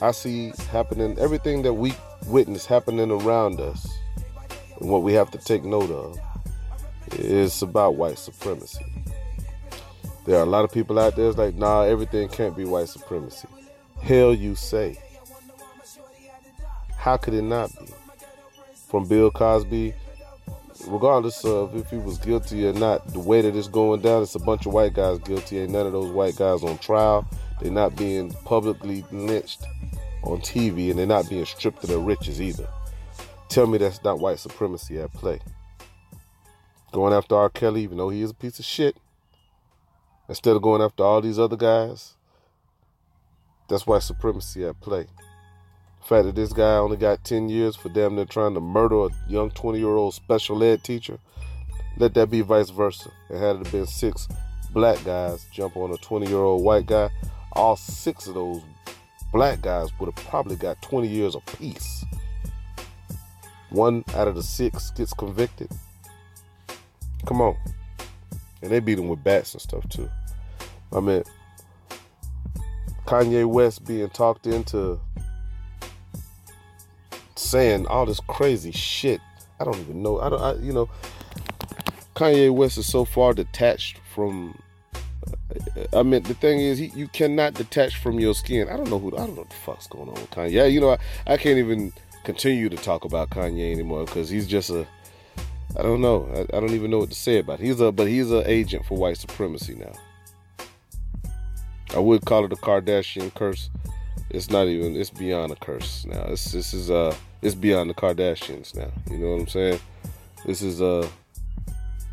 I 0.00 0.12
see 0.12 0.52
happening, 0.70 1.18
everything 1.18 1.62
that 1.62 1.74
we 1.74 1.94
witness 2.26 2.66
happening 2.66 3.10
around 3.10 3.60
us, 3.60 3.86
and 4.80 4.88
what 4.88 5.02
we 5.02 5.12
have 5.12 5.30
to 5.32 5.38
take 5.38 5.64
note 5.64 5.90
of, 5.90 6.18
is 7.18 7.62
about 7.62 7.96
white 7.96 8.18
supremacy. 8.18 8.84
There 10.24 10.38
are 10.38 10.42
a 10.42 10.46
lot 10.46 10.64
of 10.64 10.72
people 10.72 10.98
out 10.98 11.16
there 11.16 11.26
that's 11.26 11.38
like, 11.38 11.54
nah, 11.54 11.82
everything 11.82 12.28
can't 12.28 12.56
be 12.56 12.64
white 12.64 12.88
supremacy. 12.88 13.46
Hell, 14.00 14.34
you 14.34 14.54
say. 14.54 14.98
How 16.96 17.18
could 17.18 17.34
it 17.34 17.42
not 17.42 17.70
be? 17.78 17.93
From 18.94 19.08
Bill 19.08 19.28
Cosby, 19.28 19.92
regardless 20.86 21.44
of 21.44 21.74
if 21.74 21.90
he 21.90 21.96
was 21.96 22.16
guilty 22.16 22.64
or 22.64 22.72
not, 22.74 23.04
the 23.12 23.18
way 23.18 23.40
that 23.40 23.56
it's 23.56 23.66
going 23.66 24.02
down, 24.02 24.22
it's 24.22 24.36
a 24.36 24.38
bunch 24.38 24.66
of 24.66 24.72
white 24.72 24.94
guys 24.94 25.18
guilty. 25.18 25.58
Ain't 25.58 25.72
none 25.72 25.84
of 25.84 25.92
those 25.92 26.12
white 26.12 26.36
guys 26.36 26.62
on 26.62 26.78
trial. 26.78 27.28
They're 27.60 27.72
not 27.72 27.96
being 27.96 28.32
publicly 28.44 29.04
lynched 29.10 29.64
on 30.22 30.38
TV, 30.42 30.90
and 30.90 30.98
they're 31.00 31.06
not 31.06 31.28
being 31.28 31.44
stripped 31.44 31.82
of 31.82 31.90
their 31.90 31.98
riches 31.98 32.40
either. 32.40 32.68
Tell 33.48 33.66
me 33.66 33.78
that's 33.78 34.04
not 34.04 34.20
white 34.20 34.38
supremacy 34.38 35.00
at 35.00 35.12
play. 35.12 35.40
Going 36.92 37.14
after 37.14 37.34
R. 37.34 37.50
Kelly, 37.50 37.82
even 37.82 37.98
though 37.98 38.10
he 38.10 38.22
is 38.22 38.30
a 38.30 38.34
piece 38.34 38.60
of 38.60 38.64
shit, 38.64 38.96
instead 40.28 40.54
of 40.54 40.62
going 40.62 40.82
after 40.82 41.02
all 41.02 41.20
these 41.20 41.40
other 41.40 41.56
guys, 41.56 42.14
that's 43.68 43.88
white 43.88 44.04
supremacy 44.04 44.64
at 44.64 44.80
play. 44.80 45.08
Fact 46.04 46.26
that 46.26 46.34
this 46.34 46.52
guy 46.52 46.76
only 46.76 46.98
got 46.98 47.24
10 47.24 47.48
years 47.48 47.76
for 47.76 47.88
damn 47.88 48.14
near 48.14 48.26
trying 48.26 48.52
to 48.52 48.60
murder 48.60 49.06
a 49.06 49.08
young 49.26 49.50
20 49.50 49.78
year 49.78 49.96
old 49.96 50.12
special 50.12 50.62
ed 50.62 50.84
teacher, 50.84 51.18
let 51.96 52.12
that 52.12 52.30
be 52.30 52.42
vice 52.42 52.68
versa. 52.68 53.10
And 53.30 53.38
had 53.38 53.56
it 53.56 53.72
been 53.72 53.86
six 53.86 54.28
black 54.72 55.02
guys 55.04 55.46
jump 55.50 55.76
on 55.78 55.92
a 55.92 55.96
20 55.96 56.26
year 56.26 56.38
old 56.38 56.62
white 56.62 56.84
guy, 56.84 57.08
all 57.52 57.76
six 57.76 58.26
of 58.26 58.34
those 58.34 58.60
black 59.32 59.62
guys 59.62 59.88
would 59.98 60.14
have 60.14 60.26
probably 60.26 60.56
got 60.56 60.80
20 60.82 61.08
years 61.08 61.34
apiece. 61.34 62.04
One 63.70 64.04
out 64.14 64.28
of 64.28 64.34
the 64.34 64.42
six 64.42 64.90
gets 64.90 65.14
convicted. 65.14 65.70
Come 67.24 67.40
on. 67.40 67.56
And 68.60 68.70
they 68.70 68.80
beat 68.80 68.98
him 68.98 69.08
with 69.08 69.24
bats 69.24 69.54
and 69.54 69.62
stuff 69.62 69.88
too. 69.88 70.10
I 70.92 71.00
mean, 71.00 71.22
Kanye 73.06 73.46
West 73.46 73.86
being 73.86 74.10
talked 74.10 74.46
into 74.46 75.00
saying 77.36 77.86
all 77.86 78.06
this 78.06 78.20
crazy 78.20 78.72
shit. 78.72 79.20
I 79.60 79.64
don't 79.64 79.78
even 79.78 80.02
know. 80.02 80.20
I 80.20 80.28
don't. 80.28 80.40
I, 80.40 80.54
you 80.54 80.72
know, 80.72 80.88
Kanye 82.14 82.52
West 82.52 82.78
is 82.78 82.86
so 82.86 83.04
far 83.04 83.34
detached 83.34 83.98
from. 84.14 84.58
I 85.92 86.02
mean, 86.02 86.22
the 86.24 86.34
thing 86.34 86.60
is, 86.60 86.78
he, 86.78 86.86
you 86.94 87.06
cannot 87.08 87.54
detach 87.54 87.96
from 87.96 88.18
your 88.18 88.34
skin. 88.34 88.68
I 88.68 88.76
don't 88.76 88.90
know 88.90 88.98
who. 88.98 89.14
I 89.16 89.20
don't 89.20 89.36
know 89.36 89.42
what 89.42 89.50
the 89.50 89.56
fuck's 89.56 89.86
going 89.86 90.08
on 90.08 90.14
with 90.14 90.30
Kanye. 90.30 90.52
Yeah, 90.52 90.64
you 90.64 90.80
know, 90.80 90.90
I, 90.90 90.98
I 91.26 91.36
can't 91.36 91.58
even 91.58 91.92
continue 92.24 92.68
to 92.68 92.76
talk 92.76 93.04
about 93.04 93.30
Kanye 93.30 93.72
anymore 93.72 94.04
because 94.04 94.28
he's 94.28 94.46
just 94.46 94.70
a. 94.70 94.86
I 95.76 95.82
don't 95.82 96.00
know. 96.00 96.28
I, 96.34 96.56
I, 96.56 96.60
don't 96.60 96.70
even 96.70 96.90
know 96.90 96.98
what 96.98 97.10
to 97.10 97.16
say 97.16 97.38
about 97.38 97.60
it. 97.60 97.66
He's 97.66 97.80
a, 97.80 97.90
but 97.90 98.06
he's 98.06 98.30
an 98.30 98.44
agent 98.46 98.86
for 98.86 98.96
white 98.96 99.16
supremacy 99.16 99.74
now. 99.74 99.92
I 101.94 101.98
would 101.98 102.24
call 102.24 102.44
it 102.44 102.52
a 102.52 102.56
Kardashian 102.56 103.34
curse. 103.34 103.70
It's 104.30 104.50
not 104.50 104.66
even. 104.66 104.96
It's 104.96 105.10
beyond 105.10 105.52
a 105.52 105.56
curse 105.56 106.04
now. 106.06 106.24
It's 106.28 106.52
this 106.52 106.74
is 106.74 106.90
uh 106.90 107.14
it's 107.42 107.54
beyond 107.54 107.90
the 107.90 107.94
Kardashians 107.94 108.74
now. 108.74 108.90
You 109.10 109.18
know 109.18 109.32
what 109.32 109.40
I'm 109.40 109.48
saying? 109.48 109.80
This 110.44 110.62
is 110.62 110.80
uh 110.82 111.08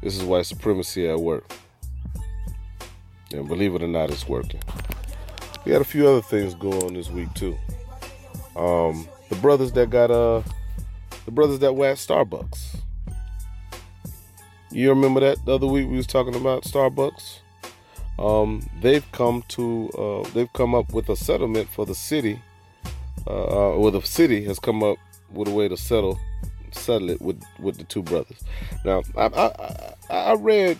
this 0.01 0.15
is 0.15 0.23
white 0.23 0.45
supremacy 0.45 1.07
at 1.07 1.19
work. 1.19 1.51
And 3.33 3.47
believe 3.47 3.75
it 3.75 3.83
or 3.83 3.87
not, 3.87 4.09
it's 4.09 4.27
working. 4.27 4.61
We 5.65 5.71
had 5.71 5.81
a 5.81 5.85
few 5.85 6.07
other 6.07 6.21
things 6.21 6.53
going 6.55 6.83
on 6.83 6.93
this 6.93 7.09
week 7.09 7.33
too. 7.33 7.57
Um, 8.55 9.07
the 9.29 9.35
brothers 9.35 9.71
that 9.73 9.89
got 9.89 10.11
uh 10.11 10.41
the 11.25 11.31
brothers 11.31 11.59
that 11.59 11.75
were 11.75 11.87
at 11.87 11.97
Starbucks. 11.97 12.77
You 14.71 14.89
remember 14.89 15.19
that 15.19 15.43
the 15.45 15.55
other 15.55 15.67
week 15.67 15.87
we 15.87 15.97
was 15.97 16.07
talking 16.07 16.35
about 16.35 16.63
Starbucks? 16.63 17.40
Um, 18.19 18.69
they've 18.81 19.09
come 19.11 19.43
to 19.49 19.89
uh, 19.97 20.29
they've 20.33 20.51
come 20.53 20.75
up 20.75 20.93
with 20.93 21.09
a 21.09 21.15
settlement 21.15 21.69
for 21.69 21.85
the 21.85 21.95
city, 21.95 22.41
uh, 23.27 23.71
or 23.73 23.91
the 23.91 24.01
city 24.01 24.43
has 24.45 24.59
come 24.59 24.83
up 24.83 24.97
with 25.31 25.47
a 25.47 25.51
way 25.51 25.67
to 25.67 25.77
settle 25.77 26.19
settle 26.71 27.09
it 27.09 27.21
with 27.21 27.41
with 27.59 27.77
the 27.77 27.83
two 27.83 28.03
brothers. 28.03 28.43
Now, 28.85 29.03
I 29.17 29.95
I, 30.09 30.15
I 30.15 30.33
read 30.33 30.77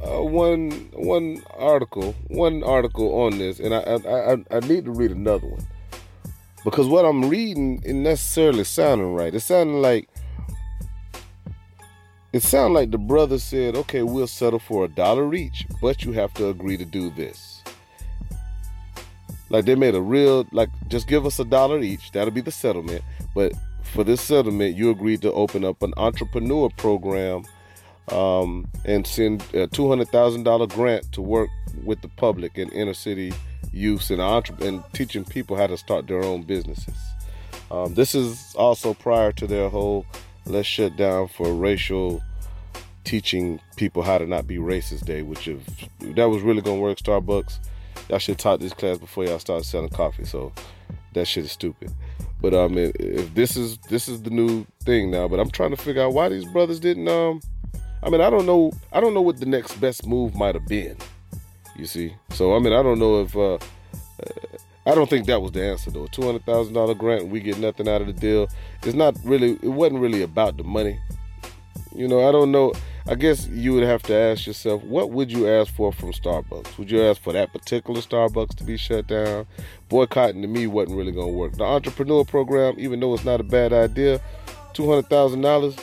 uh, 0.00 0.22
one 0.22 0.70
one 0.92 1.42
article 1.58 2.14
one 2.28 2.62
article 2.62 3.22
on 3.22 3.38
this, 3.38 3.58
and 3.60 3.74
I, 3.74 3.80
I 3.80 4.56
I 4.56 4.60
need 4.60 4.84
to 4.84 4.92
read 4.92 5.10
another 5.10 5.46
one 5.46 5.66
because 6.64 6.86
what 6.86 7.04
I'm 7.04 7.28
reading 7.28 7.82
isn't 7.84 8.02
necessarily 8.02 8.64
sounding 8.64 9.14
right. 9.14 9.34
It's 9.34 9.46
sounding 9.46 9.82
like 9.82 10.08
it 12.34 12.42
sounded 12.42 12.74
like 12.74 12.90
the 12.90 12.98
brother 12.98 13.38
said, 13.38 13.76
"Okay, 13.76 14.02
we'll 14.02 14.26
settle 14.26 14.58
for 14.58 14.84
a 14.84 14.88
dollar 14.88 15.32
each, 15.34 15.66
but 15.80 16.04
you 16.04 16.10
have 16.12 16.34
to 16.34 16.48
agree 16.48 16.76
to 16.76 16.84
do 16.84 17.08
this." 17.10 17.62
Like 19.50 19.66
they 19.66 19.76
made 19.76 19.94
a 19.94 20.02
real 20.02 20.44
like 20.50 20.70
just 20.88 21.06
give 21.06 21.26
us 21.26 21.38
a 21.38 21.44
dollar 21.44 21.78
each. 21.78 22.10
That'll 22.10 22.34
be 22.34 22.40
the 22.40 22.50
settlement, 22.50 23.02
but 23.36 23.52
for 23.82 24.02
this 24.02 24.20
settlement, 24.20 24.74
you 24.74 24.90
agreed 24.90 25.22
to 25.22 25.32
open 25.32 25.64
up 25.64 25.80
an 25.84 25.94
entrepreneur 25.96 26.68
program 26.70 27.44
um, 28.10 28.66
and 28.84 29.06
send 29.06 29.42
a 29.54 29.68
$200,000 29.68 30.68
grant 30.70 31.12
to 31.12 31.22
work 31.22 31.48
with 31.84 32.00
the 32.02 32.08
public 32.08 32.58
and 32.58 32.72
inner 32.72 32.94
city 32.94 33.32
youth 33.72 34.10
and, 34.10 34.20
entre- 34.20 34.56
and 34.66 34.82
teaching 34.92 35.24
people 35.24 35.56
how 35.56 35.68
to 35.68 35.76
start 35.76 36.08
their 36.08 36.24
own 36.24 36.42
businesses. 36.42 36.96
Um, 37.70 37.94
this 37.94 38.16
is 38.16 38.52
also 38.56 38.94
prior 38.94 39.30
to 39.32 39.46
their 39.46 39.68
whole 39.68 40.04
let's 40.46 40.68
shut 40.68 40.96
down 40.96 41.28
for 41.28 41.52
racial 41.54 42.22
teaching 43.04 43.60
people 43.76 44.02
how 44.02 44.18
to 44.18 44.26
not 44.26 44.46
be 44.46 44.56
racist 44.56 45.04
day, 45.04 45.22
which 45.22 45.48
if 45.48 45.60
that 46.00 46.28
was 46.28 46.42
really 46.42 46.62
gonna 46.62 46.80
work, 46.80 46.98
Starbucks, 46.98 47.58
y'all 48.08 48.18
should 48.18 48.38
taught 48.38 48.60
this 48.60 48.72
class 48.72 48.98
before 48.98 49.24
y'all 49.24 49.38
started 49.38 49.64
selling 49.64 49.90
coffee. 49.90 50.24
So 50.24 50.52
that 51.12 51.26
shit 51.26 51.44
is 51.44 51.52
stupid. 51.52 51.92
But 52.40 52.54
um, 52.54 52.76
if 52.76 53.34
this 53.34 53.56
is 53.56 53.78
this 53.90 54.08
is 54.08 54.22
the 54.22 54.30
new 54.30 54.66
thing 54.84 55.10
now, 55.10 55.28
but 55.28 55.40
I'm 55.40 55.50
trying 55.50 55.70
to 55.70 55.76
figure 55.76 56.02
out 56.02 56.12
why 56.12 56.28
these 56.28 56.44
brothers 56.44 56.80
didn't. 56.80 57.08
Um, 57.08 57.40
I 58.02 58.10
mean, 58.10 58.20
I 58.20 58.28
don't 58.28 58.46
know. 58.46 58.72
I 58.92 59.00
don't 59.00 59.14
know 59.14 59.22
what 59.22 59.40
the 59.40 59.46
next 59.46 59.80
best 59.80 60.06
move 60.06 60.34
might 60.34 60.54
have 60.54 60.66
been. 60.66 60.96
You 61.76 61.86
see, 61.86 62.14
so 62.30 62.54
I 62.54 62.58
mean, 62.58 62.72
I 62.72 62.82
don't 62.82 62.98
know 62.98 63.22
if. 63.22 63.36
Uh 63.36 63.58
I 64.86 64.94
don't 64.94 65.08
think 65.08 65.26
that 65.26 65.40
was 65.40 65.52
the 65.52 65.64
answer 65.64 65.90
though. 65.90 66.06
Two 66.06 66.22
hundred 66.22 66.44
thousand 66.44 66.74
dollar 66.74 66.94
grant, 66.94 67.28
we 67.28 67.40
get 67.40 67.58
nothing 67.58 67.88
out 67.88 68.02
of 68.02 68.06
the 68.06 68.12
deal. 68.12 68.48
It's 68.82 68.94
not 68.94 69.16
really. 69.24 69.52
It 69.62 69.68
wasn't 69.68 70.00
really 70.00 70.22
about 70.22 70.56
the 70.56 70.64
money. 70.64 70.98
You 71.94 72.08
know, 72.08 72.28
I 72.28 72.32
don't 72.32 72.50
know. 72.50 72.72
I 73.06 73.14
guess 73.14 73.46
you 73.48 73.74
would 73.74 73.84
have 73.84 74.02
to 74.04 74.14
ask 74.14 74.46
yourself, 74.46 74.82
what 74.82 75.10
would 75.10 75.30
you 75.30 75.48
ask 75.48 75.72
for 75.72 75.92
from 75.92 76.12
Starbucks? 76.12 76.76
Would 76.78 76.90
you 76.90 77.02
ask 77.02 77.22
for 77.22 77.32
that 77.34 77.52
particular 77.52 78.00
Starbucks 78.00 78.56
to 78.56 78.64
be 78.64 78.76
shut 78.76 79.06
down? 79.06 79.46
Boycotting 79.88 80.42
to 80.42 80.48
me 80.48 80.66
wasn't 80.66 80.96
really 80.96 81.12
to 81.12 81.26
work. 81.26 81.52
The 81.52 81.64
entrepreneur 81.64 82.24
program, 82.24 82.74
even 82.78 83.00
though 83.00 83.14
it's 83.14 83.24
not 83.24 83.40
a 83.40 83.44
bad 83.44 83.72
idea, 83.72 84.20
two 84.72 84.88
hundred 84.88 85.08
thousand 85.08 85.42
dollars. 85.42 85.76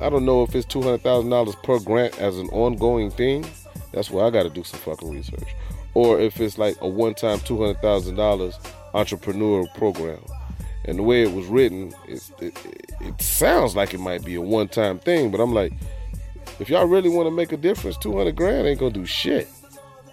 I 0.00 0.08
don't 0.08 0.24
know 0.24 0.42
if 0.42 0.54
it's 0.54 0.66
two 0.66 0.80
hundred 0.80 1.02
thousand 1.02 1.30
dollars 1.30 1.54
per 1.56 1.78
grant 1.80 2.18
as 2.18 2.38
an 2.38 2.48
ongoing 2.48 3.10
thing. 3.10 3.44
That's 3.92 4.10
where 4.10 4.24
I 4.24 4.30
got 4.30 4.44
to 4.44 4.50
do 4.50 4.64
some 4.64 4.80
fucking 4.80 5.10
research. 5.10 5.48
Or 5.98 6.20
if 6.20 6.40
it's 6.40 6.58
like 6.58 6.76
a 6.80 6.86
one-time 6.88 7.40
two 7.40 7.58
hundred 7.60 7.82
thousand 7.82 8.14
dollars 8.14 8.54
entrepreneur 8.94 9.66
program. 9.74 10.22
And 10.84 10.98
the 11.00 11.02
way 11.02 11.22
it 11.22 11.32
was 11.32 11.46
written, 11.46 11.92
it, 12.06 12.30
it, 12.40 12.56
it 13.00 13.20
sounds 13.20 13.74
like 13.74 13.92
it 13.94 13.98
might 13.98 14.24
be 14.24 14.36
a 14.36 14.40
one-time 14.40 15.00
thing, 15.00 15.32
but 15.32 15.40
I'm 15.40 15.52
like 15.52 15.72
if 16.60 16.68
y'all 16.68 16.86
really 16.86 17.08
want 17.08 17.26
to 17.26 17.32
make 17.32 17.50
a 17.50 17.56
difference, 17.56 17.96
200 17.98 18.36
grand 18.36 18.68
ain't 18.68 18.78
gonna 18.78 18.92
do 18.92 19.06
shit. 19.06 19.48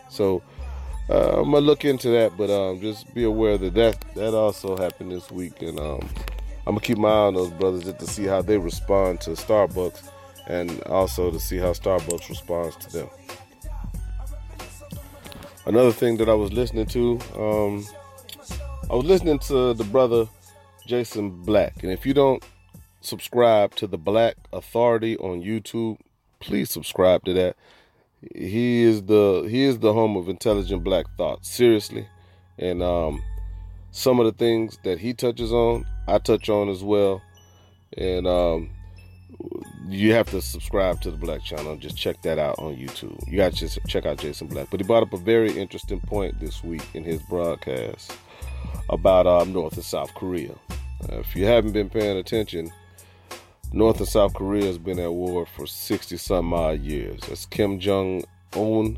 So 0.09 0.41
uh, 1.07 1.41
I'm 1.41 1.51
gonna 1.51 1.59
look 1.59 1.85
into 1.85 2.09
that, 2.09 2.35
but 2.35 2.49
um, 2.49 2.81
just 2.81 3.13
be 3.13 3.23
aware 3.23 3.57
that 3.59 3.75
that 3.75 4.03
that 4.15 4.33
also 4.33 4.75
happened 4.77 5.11
this 5.11 5.29
week, 5.29 5.61
and 5.61 5.79
um, 5.79 6.09
I'm 6.65 6.73
gonna 6.73 6.79
keep 6.79 6.97
my 6.97 7.09
eye 7.09 7.27
on 7.27 7.35
those 7.35 7.51
brothers 7.51 7.83
just 7.83 7.99
to 7.99 8.07
see 8.07 8.25
how 8.25 8.41
they 8.41 8.57
respond 8.57 9.21
to 9.21 9.31
Starbucks, 9.31 10.09
and 10.47 10.81
also 10.83 11.29
to 11.29 11.39
see 11.39 11.57
how 11.57 11.73
Starbucks 11.73 12.27
responds 12.27 12.75
to 12.77 12.91
them. 12.91 13.09
Another 15.65 15.91
thing 15.91 16.17
that 16.17 16.29
I 16.29 16.33
was 16.35 16.53
listening 16.53 16.85
to, 16.87 17.19
um, 17.35 17.85
I 18.89 18.93
was 18.93 19.05
listening 19.05 19.39
to 19.39 19.73
the 19.73 19.83
brother 19.83 20.27
Jason 20.85 21.31
Black, 21.43 21.81
and 21.81 21.91
if 21.91 22.05
you 22.05 22.13
don't 22.13 22.43
subscribe 23.01 23.73
to 23.75 23.87
the 23.87 23.97
Black 23.97 24.35
Authority 24.53 25.17
on 25.17 25.41
YouTube, 25.41 25.97
please 26.39 26.69
subscribe 26.69 27.23
to 27.25 27.33
that. 27.33 27.55
He 28.35 28.83
is 28.83 29.03
the 29.03 29.47
he 29.49 29.63
is 29.63 29.79
the 29.79 29.91
home 29.91 30.15
of 30.15 30.29
intelligent 30.29 30.83
black 30.83 31.05
thought. 31.17 31.43
Seriously, 31.43 32.07
and 32.59 32.83
um, 32.83 33.23
some 33.89 34.19
of 34.19 34.25
the 34.27 34.33
things 34.33 34.77
that 34.83 34.99
he 34.99 35.13
touches 35.13 35.51
on, 35.51 35.83
I 36.07 36.19
touch 36.19 36.47
on 36.47 36.69
as 36.69 36.83
well. 36.83 37.23
And 37.97 38.27
um, 38.27 38.69
you 39.87 40.13
have 40.13 40.29
to 40.31 40.41
subscribe 40.41 41.01
to 41.01 41.11
the 41.11 41.17
Black 41.17 41.43
channel. 41.43 41.75
Just 41.75 41.97
check 41.97 42.21
that 42.23 42.39
out 42.39 42.57
on 42.59 42.75
YouTube. 42.75 43.27
You 43.27 43.37
got 43.37 43.53
to 43.53 43.79
check 43.87 44.05
out 44.05 44.17
Jason 44.17 44.47
Black. 44.47 44.69
But 44.69 44.79
he 44.79 44.85
brought 44.85 45.03
up 45.03 45.13
a 45.13 45.17
very 45.17 45.57
interesting 45.57 45.99
point 45.99 46.39
this 46.39 46.63
week 46.63 46.83
in 46.93 47.03
his 47.03 47.21
broadcast 47.23 48.17
about 48.89 49.27
um, 49.27 49.53
North 49.53 49.73
and 49.75 49.83
South 49.83 50.13
Korea. 50.15 50.53
Uh, 51.09 51.19
if 51.19 51.35
you 51.35 51.45
haven't 51.45 51.73
been 51.73 51.89
paying 51.89 52.17
attention, 52.17 52.71
North 53.71 53.99
and 53.99 54.07
South 54.07 54.33
Korea 54.33 54.65
has 54.65 54.77
been 54.77 54.99
at 54.99 55.11
war 55.11 55.45
for 55.45 55.67
60 55.67 56.17
some 56.17 56.53
odd 56.53 56.81
years. 56.81 57.21
That's 57.27 57.45
Kim 57.45 57.79
Jong 57.79 58.23
Un, 58.53 58.97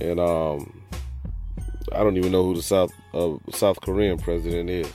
and 0.00 0.18
um, 0.18 0.82
I 1.92 1.98
don't 2.02 2.16
even 2.16 2.32
know 2.32 2.42
who 2.44 2.56
the 2.56 2.62
South 2.62 2.92
uh, 3.12 3.36
South 3.50 3.80
Korean 3.80 4.18
president 4.18 4.70
is. 4.70 4.92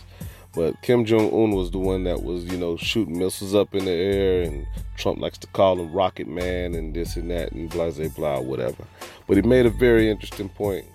But 0.53 0.81
Kim 0.81 1.05
Jong 1.05 1.31
Un 1.31 1.51
was 1.51 1.69
the 1.69 1.77
one 1.77 2.03
that 2.05 2.23
was, 2.23 2.43
you 2.45 2.57
know, 2.57 2.75
shooting 2.75 3.19
missiles 3.19 3.53
up 3.53 3.75
in 3.75 3.85
the 3.85 3.91
air, 3.91 4.41
and 4.41 4.65
Trump 4.97 5.19
likes 5.19 5.37
to 5.39 5.47
call 5.47 5.79
him 5.79 5.91
Rocket 5.93 6.27
Man 6.27 6.73
and 6.73 6.93
this 6.93 7.15
and 7.15 7.29
that 7.29 7.51
and 7.51 7.69
blah 7.69 7.91
blah 7.91 8.07
blah 8.09 8.39
whatever. 8.39 8.83
But 9.27 9.37
he 9.37 9.43
made 9.43 9.67
a 9.67 9.69
very 9.69 10.09
interesting 10.09 10.49
point. 10.49 10.85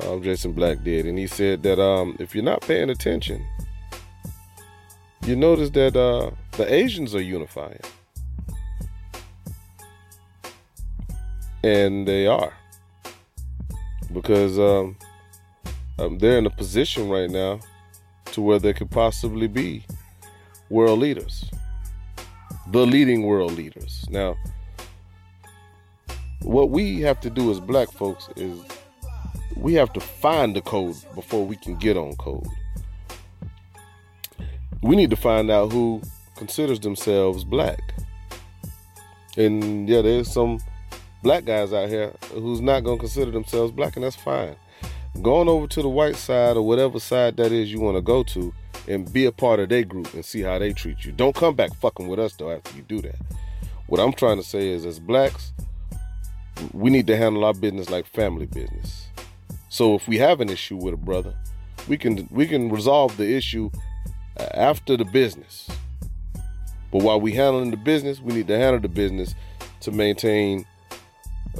Um, 0.00 0.22
Jason 0.22 0.52
Black 0.52 0.82
did, 0.84 1.06
and 1.06 1.18
he 1.18 1.26
said 1.26 1.62
that 1.64 1.80
um, 1.82 2.16
if 2.18 2.34
you're 2.34 2.44
not 2.44 2.62
paying 2.62 2.88
attention, 2.88 3.44
you 5.26 5.36
notice 5.36 5.70
that 5.70 5.94
uh, 5.96 6.30
the 6.52 6.72
Asians 6.72 7.14
are 7.14 7.20
unifying, 7.20 7.80
and 11.62 12.08
they 12.08 12.26
are 12.26 12.54
because 14.14 14.58
um, 14.58 14.96
um, 15.98 16.18
they're 16.18 16.38
in 16.38 16.46
a 16.46 16.50
position 16.50 17.08
right 17.08 17.30
now 17.30 17.60
to 18.38 18.42
where 18.42 18.60
they 18.60 18.72
could 18.72 18.88
possibly 18.88 19.48
be 19.48 19.84
world 20.70 21.00
leaders, 21.00 21.50
the 22.70 22.86
leading 22.86 23.24
world 23.24 23.50
leaders. 23.50 24.06
Now, 24.10 24.36
what 26.42 26.70
we 26.70 27.00
have 27.00 27.18
to 27.22 27.30
do 27.30 27.50
as 27.50 27.58
black 27.58 27.90
folks 27.90 28.28
is 28.36 28.60
we 29.56 29.74
have 29.74 29.92
to 29.94 29.98
find 29.98 30.54
the 30.54 30.60
code 30.60 30.94
before 31.16 31.44
we 31.44 31.56
can 31.56 31.74
get 31.78 31.96
on 31.96 32.14
code. 32.14 32.46
We 34.84 34.94
need 34.94 35.10
to 35.10 35.16
find 35.16 35.50
out 35.50 35.72
who 35.72 36.00
considers 36.36 36.78
themselves 36.78 37.42
black. 37.42 37.92
And 39.36 39.88
yeah, 39.88 40.02
there's 40.02 40.32
some 40.32 40.60
black 41.24 41.44
guys 41.44 41.72
out 41.72 41.88
here 41.88 42.12
who's 42.34 42.60
not 42.60 42.84
going 42.84 42.98
to 42.98 43.02
consider 43.02 43.32
themselves 43.32 43.72
black, 43.72 43.96
and 43.96 44.04
that's 44.04 44.14
fine 44.14 44.54
going 45.22 45.48
over 45.48 45.66
to 45.66 45.82
the 45.82 45.88
white 45.88 46.16
side 46.16 46.56
or 46.56 46.62
whatever 46.62 46.98
side 47.00 47.36
that 47.36 47.52
is 47.52 47.72
you 47.72 47.80
want 47.80 47.96
to 47.96 48.02
go 48.02 48.22
to 48.22 48.52
and 48.86 49.12
be 49.12 49.26
a 49.26 49.32
part 49.32 49.60
of 49.60 49.68
their 49.68 49.84
group 49.84 50.12
and 50.14 50.24
see 50.24 50.40
how 50.40 50.58
they 50.58 50.72
treat 50.72 51.04
you. 51.04 51.12
Don't 51.12 51.34
come 51.34 51.54
back 51.54 51.74
fucking 51.74 52.08
with 52.08 52.18
us 52.18 52.34
though 52.34 52.50
after 52.50 52.76
you 52.76 52.82
do 52.82 53.02
that. 53.02 53.16
What 53.86 54.00
I'm 54.00 54.12
trying 54.12 54.36
to 54.36 54.42
say 54.42 54.68
is, 54.68 54.84
as 54.84 54.98
blacks, 55.00 55.52
we 56.72 56.90
need 56.90 57.06
to 57.06 57.16
handle 57.16 57.44
our 57.44 57.54
business 57.54 57.88
like 57.88 58.06
family 58.06 58.46
business. 58.46 59.08
So 59.70 59.94
if 59.94 60.06
we 60.08 60.18
have 60.18 60.40
an 60.40 60.50
issue 60.50 60.76
with 60.76 60.94
a 60.94 60.98
brother, 60.98 61.34
we 61.88 61.96
can 61.96 62.28
we 62.30 62.46
can 62.46 62.70
resolve 62.70 63.16
the 63.16 63.34
issue 63.34 63.70
after 64.54 64.96
the 64.96 65.04
business. 65.04 65.68
But 66.90 67.02
while 67.02 67.20
we 67.20 67.32
handling 67.32 67.70
the 67.70 67.76
business, 67.76 68.20
we 68.20 68.34
need 68.34 68.48
to 68.48 68.58
handle 68.58 68.80
the 68.80 68.88
business 68.88 69.34
to 69.80 69.90
maintain 69.90 70.66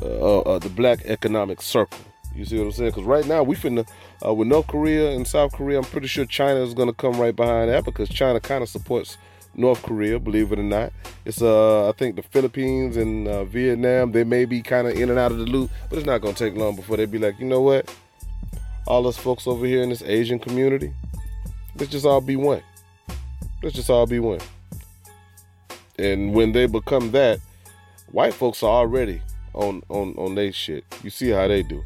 uh, 0.02 0.06
uh, 0.06 0.40
uh 0.40 0.58
the 0.58 0.70
black 0.70 1.02
economic 1.04 1.60
circle. 1.60 1.98
You 2.38 2.44
see 2.44 2.56
what 2.56 2.66
I'm 2.66 2.72
saying? 2.72 2.90
Because 2.90 3.04
right 3.04 3.26
now 3.26 3.42
we 3.42 3.56
finna 3.56 3.86
uh, 4.24 4.32
with 4.32 4.46
North 4.46 4.68
Korea 4.68 5.10
and 5.10 5.26
South 5.26 5.52
Korea. 5.52 5.78
I'm 5.78 5.84
pretty 5.84 6.06
sure 6.06 6.24
China 6.24 6.60
is 6.60 6.72
gonna 6.72 6.92
come 6.92 7.20
right 7.20 7.34
behind 7.34 7.68
that 7.68 7.84
because 7.84 8.08
China 8.08 8.38
kind 8.38 8.62
of 8.62 8.68
supports 8.68 9.18
North 9.56 9.82
Korea, 9.82 10.20
believe 10.20 10.52
it 10.52 10.60
or 10.60 10.62
not. 10.62 10.92
It's 11.24 11.42
uh 11.42 11.88
I 11.88 11.92
think 11.92 12.14
the 12.14 12.22
Philippines 12.22 12.96
and 12.96 13.26
uh, 13.26 13.44
Vietnam 13.44 14.12
they 14.12 14.22
may 14.22 14.44
be 14.44 14.62
kind 14.62 14.86
of 14.86 14.96
in 14.96 15.10
and 15.10 15.18
out 15.18 15.32
of 15.32 15.38
the 15.38 15.46
loop, 15.46 15.68
but 15.90 15.98
it's 15.98 16.06
not 16.06 16.20
gonna 16.20 16.34
take 16.34 16.54
long 16.54 16.76
before 16.76 16.96
they 16.96 17.06
be 17.06 17.18
like, 17.18 17.40
you 17.40 17.44
know 17.44 17.60
what? 17.60 17.92
All 18.86 19.08
us 19.08 19.18
folks 19.18 19.48
over 19.48 19.66
here 19.66 19.82
in 19.82 19.88
this 19.88 20.02
Asian 20.02 20.38
community, 20.38 20.92
let's 21.74 21.90
just 21.90 22.06
all 22.06 22.20
be 22.20 22.36
one. 22.36 22.62
Let's 23.64 23.74
just 23.74 23.90
all 23.90 24.06
be 24.06 24.20
one. 24.20 24.40
And 25.98 26.32
when 26.32 26.52
they 26.52 26.66
become 26.66 27.10
that, 27.10 27.40
white 28.12 28.32
folks 28.32 28.62
are 28.62 28.70
already 28.70 29.22
on 29.54 29.82
on 29.88 30.14
on 30.16 30.36
their 30.36 30.52
shit. 30.52 30.84
You 31.02 31.10
see 31.10 31.30
how 31.30 31.48
they 31.48 31.64
do 31.64 31.82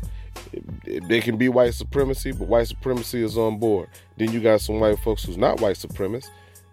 they 0.85 1.21
can 1.21 1.37
be 1.37 1.49
white 1.49 1.75
supremacy, 1.75 2.33
but 2.33 2.49
white 2.49 2.69
supremacy 2.69 3.23
is 3.23 3.39
on 3.39 3.59
board. 3.59 3.89
Then 4.17 4.33
you 4.33 4.41
got 4.41 4.61
some 4.61 4.81
white 4.81 4.99
folks 4.99 5.25
who's 5.25 5.39
not 5.39 5.61
white 5.61 5.77
supremacists, 5.77 6.29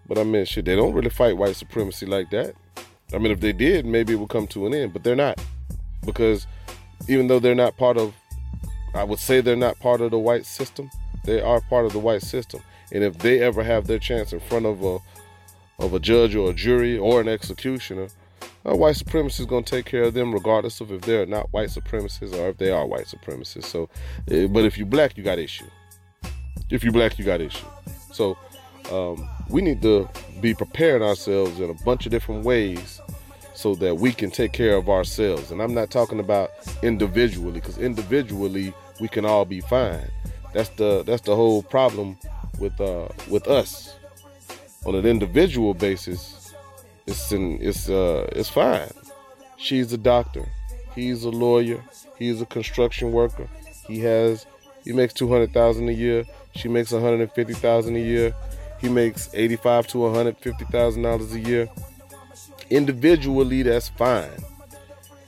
but 0.06 0.18
I 0.18 0.24
mean, 0.24 0.44
shit, 0.44 0.64
they 0.64 0.76
don't 0.76 0.92
really 0.92 1.10
fight 1.10 1.36
white 1.36 1.56
supremacy 1.56 2.06
like 2.06 2.30
that. 2.30 2.54
I 3.12 3.18
mean, 3.18 3.32
if 3.32 3.40
they 3.40 3.52
did, 3.52 3.86
maybe 3.86 4.12
it 4.12 4.16
would 4.16 4.28
come 4.28 4.46
to 4.48 4.66
an 4.66 4.74
end, 4.74 4.92
but 4.92 5.02
they're 5.02 5.16
not 5.16 5.40
because 6.04 6.46
even 7.08 7.26
though 7.26 7.38
they're 7.38 7.54
not 7.54 7.76
part 7.76 7.96
of, 7.96 8.14
I 8.94 9.04
would 9.04 9.18
say 9.18 9.40
they're 9.40 9.56
not 9.56 9.78
part 9.80 10.00
of 10.00 10.10
the 10.10 10.18
white 10.18 10.46
system. 10.46 10.90
They 11.24 11.40
are 11.40 11.60
part 11.60 11.86
of 11.86 11.92
the 11.92 11.98
white 11.98 12.22
system, 12.22 12.62
and 12.92 13.04
if 13.04 13.18
they 13.18 13.40
ever 13.40 13.62
have 13.62 13.86
their 13.86 13.98
chance 13.98 14.32
in 14.32 14.40
front 14.40 14.66
of 14.66 14.82
a 14.82 14.98
of 15.78 15.94
a 15.94 15.98
judge 15.98 16.34
or 16.34 16.50
a 16.50 16.54
jury 16.54 16.98
or 16.98 17.20
an 17.20 17.28
executioner, 17.28 18.08
uh, 18.68 18.74
white 18.74 18.96
supremacists 18.96 19.48
going 19.48 19.64
to 19.64 19.70
take 19.70 19.86
care 19.86 20.04
of 20.04 20.14
them 20.14 20.32
regardless 20.32 20.80
of 20.80 20.92
if 20.92 21.02
they're 21.02 21.26
not 21.26 21.52
white 21.52 21.68
supremacists 21.68 22.34
or 22.34 22.48
if 22.48 22.58
they 22.58 22.70
are 22.70 22.86
white 22.86 23.06
supremacists. 23.06 23.64
So, 23.64 23.88
uh, 24.30 24.46
but 24.48 24.64
if 24.64 24.76
you're 24.76 24.86
black, 24.86 25.16
you 25.16 25.22
got 25.22 25.38
issue. 25.38 25.66
If 26.68 26.84
you're 26.84 26.92
black, 26.92 27.18
you 27.18 27.24
got 27.24 27.40
issue. 27.40 27.66
So, 28.12 28.36
um, 28.90 29.28
we 29.48 29.62
need 29.62 29.82
to 29.82 30.08
be 30.40 30.54
preparing 30.54 31.02
ourselves 31.02 31.60
in 31.60 31.70
a 31.70 31.74
bunch 31.84 32.06
of 32.06 32.12
different 32.12 32.44
ways 32.44 33.00
so 33.54 33.74
that 33.76 33.96
we 33.96 34.12
can 34.12 34.30
take 34.30 34.52
care 34.52 34.76
of 34.76 34.88
ourselves. 34.88 35.50
And 35.50 35.60
I'm 35.60 35.74
not 35.74 35.90
talking 35.90 36.18
about 36.18 36.50
individually, 36.82 37.60
because 37.60 37.78
individually 37.78 38.72
we 39.00 39.08
can 39.08 39.24
all 39.24 39.44
be 39.44 39.60
fine. 39.60 40.10
That's 40.52 40.70
the 40.70 41.02
that's 41.04 41.22
the 41.22 41.36
whole 41.36 41.62
problem 41.62 42.18
with 42.58 42.80
uh, 42.80 43.08
with 43.28 43.46
us 43.48 43.96
on 44.84 44.94
an 44.94 45.06
individual 45.06 45.74
basis 45.74 46.39
it's 47.10 47.32
in, 47.32 47.58
it's 47.60 47.88
uh 47.88 48.28
it's 48.32 48.48
fine. 48.48 48.90
She's 49.56 49.92
a 49.92 49.98
doctor. 49.98 50.48
He's 50.94 51.24
a 51.24 51.30
lawyer. 51.30 51.84
He's 52.18 52.40
a 52.40 52.46
construction 52.46 53.12
worker. 53.12 53.48
He 53.86 53.98
has 54.00 54.46
he 54.84 54.92
makes 54.92 55.12
two 55.12 55.28
hundred 55.28 55.52
thousand 55.52 55.88
a 55.88 55.92
year. 55.92 56.24
She 56.54 56.68
makes 56.68 56.92
one 56.92 57.02
hundred 57.02 57.20
and 57.20 57.32
fifty 57.32 57.54
thousand 57.54 57.96
a 57.96 58.00
year. 58.00 58.34
He 58.80 58.88
makes 58.88 59.28
eighty 59.34 59.56
five 59.56 59.86
to 59.88 59.98
one 59.98 60.14
hundred 60.14 60.38
fifty 60.38 60.64
thousand 60.66 61.02
dollars 61.02 61.32
a 61.32 61.40
year. 61.40 61.68
Individually, 62.70 63.62
that's 63.62 63.88
fine. 63.88 64.30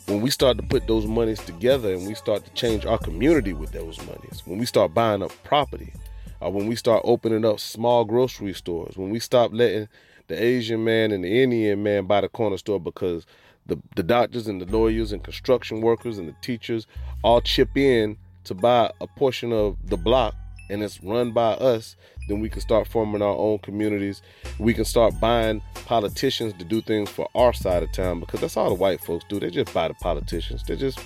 When 0.07 0.21
we 0.21 0.31
start 0.31 0.57
to 0.57 0.63
put 0.63 0.87
those 0.87 1.07
monies 1.07 1.41
together 1.41 1.93
and 1.93 2.07
we 2.07 2.15
start 2.15 2.45
to 2.45 2.51
change 2.53 2.87
our 2.87 2.99
community 2.99 3.53
with 3.53 3.73
those 3.73 3.99
monies, 4.07 4.43
when 4.45 4.59
we 4.59 4.67
start 4.67 4.95
buying 4.95 5.23
up 5.23 5.33
property, 5.45 5.93
or 6.41 6.53
when 6.53 6.67
we 6.67 6.77
start 6.77 7.03
opening 7.05 7.45
up 7.45 7.61
small 7.61 8.05
grocery 8.05 8.53
stores, 8.53 8.97
when 8.97 9.11
we 9.11 9.19
stop 9.19 9.53
letting 9.53 9.89
the 10.33 10.43
Asian 10.43 10.83
man 10.83 11.13
and 11.13 11.25
the 11.25 11.43
Indian 11.43 11.83
man 11.83 12.07
by 12.07 12.23
the 12.23 12.29
corner 12.29 12.57
store 12.57 12.81
because 12.81 13.27
the, 13.67 13.79
the 13.97 14.03
doctors 14.03 14.49
and 14.49 14.63
the 14.63 14.67
lawyers 14.67 15.13
and 15.13 15.23
construction 15.23 15.83
workers 15.83 16.17
and 16.17 16.27
the 16.27 16.35
teachers 16.41 16.87
all 17.23 17.43
chip 17.43 17.77
in 17.77 18.17
to 18.45 18.55
buy 18.55 18.91
a 19.03 19.07
portion 19.07 19.53
of 19.53 19.77
the 19.85 19.97
block 19.99 20.35
and 20.71 20.83
it's 20.83 21.03
run 21.05 21.33
by 21.33 21.53
us, 21.53 21.97
then 22.29 22.41
we 22.41 22.49
can 22.49 22.63
start 22.63 22.89
forming 22.89 23.21
our 23.21 23.37
own 23.37 23.59
communities. 23.59 24.23
We 24.59 24.73
can 24.73 24.87
start 24.87 25.21
buying 25.21 25.61
politicians 25.85 26.55
to 26.55 26.65
do 26.65 26.81
things 26.81 27.11
for 27.11 27.29
our 27.35 27.53
side 27.53 27.83
of 27.83 27.93
town 27.93 28.21
because 28.21 28.41
that's 28.41 28.57
all 28.57 28.71
the 28.71 28.75
white 28.75 29.03
folks 29.05 29.27
do. 29.29 29.39
They 29.39 29.51
just 29.51 29.75
buy 29.75 29.89
the 29.89 29.95
politicians. 29.95 30.63
They 30.63 30.77
just 30.77 30.99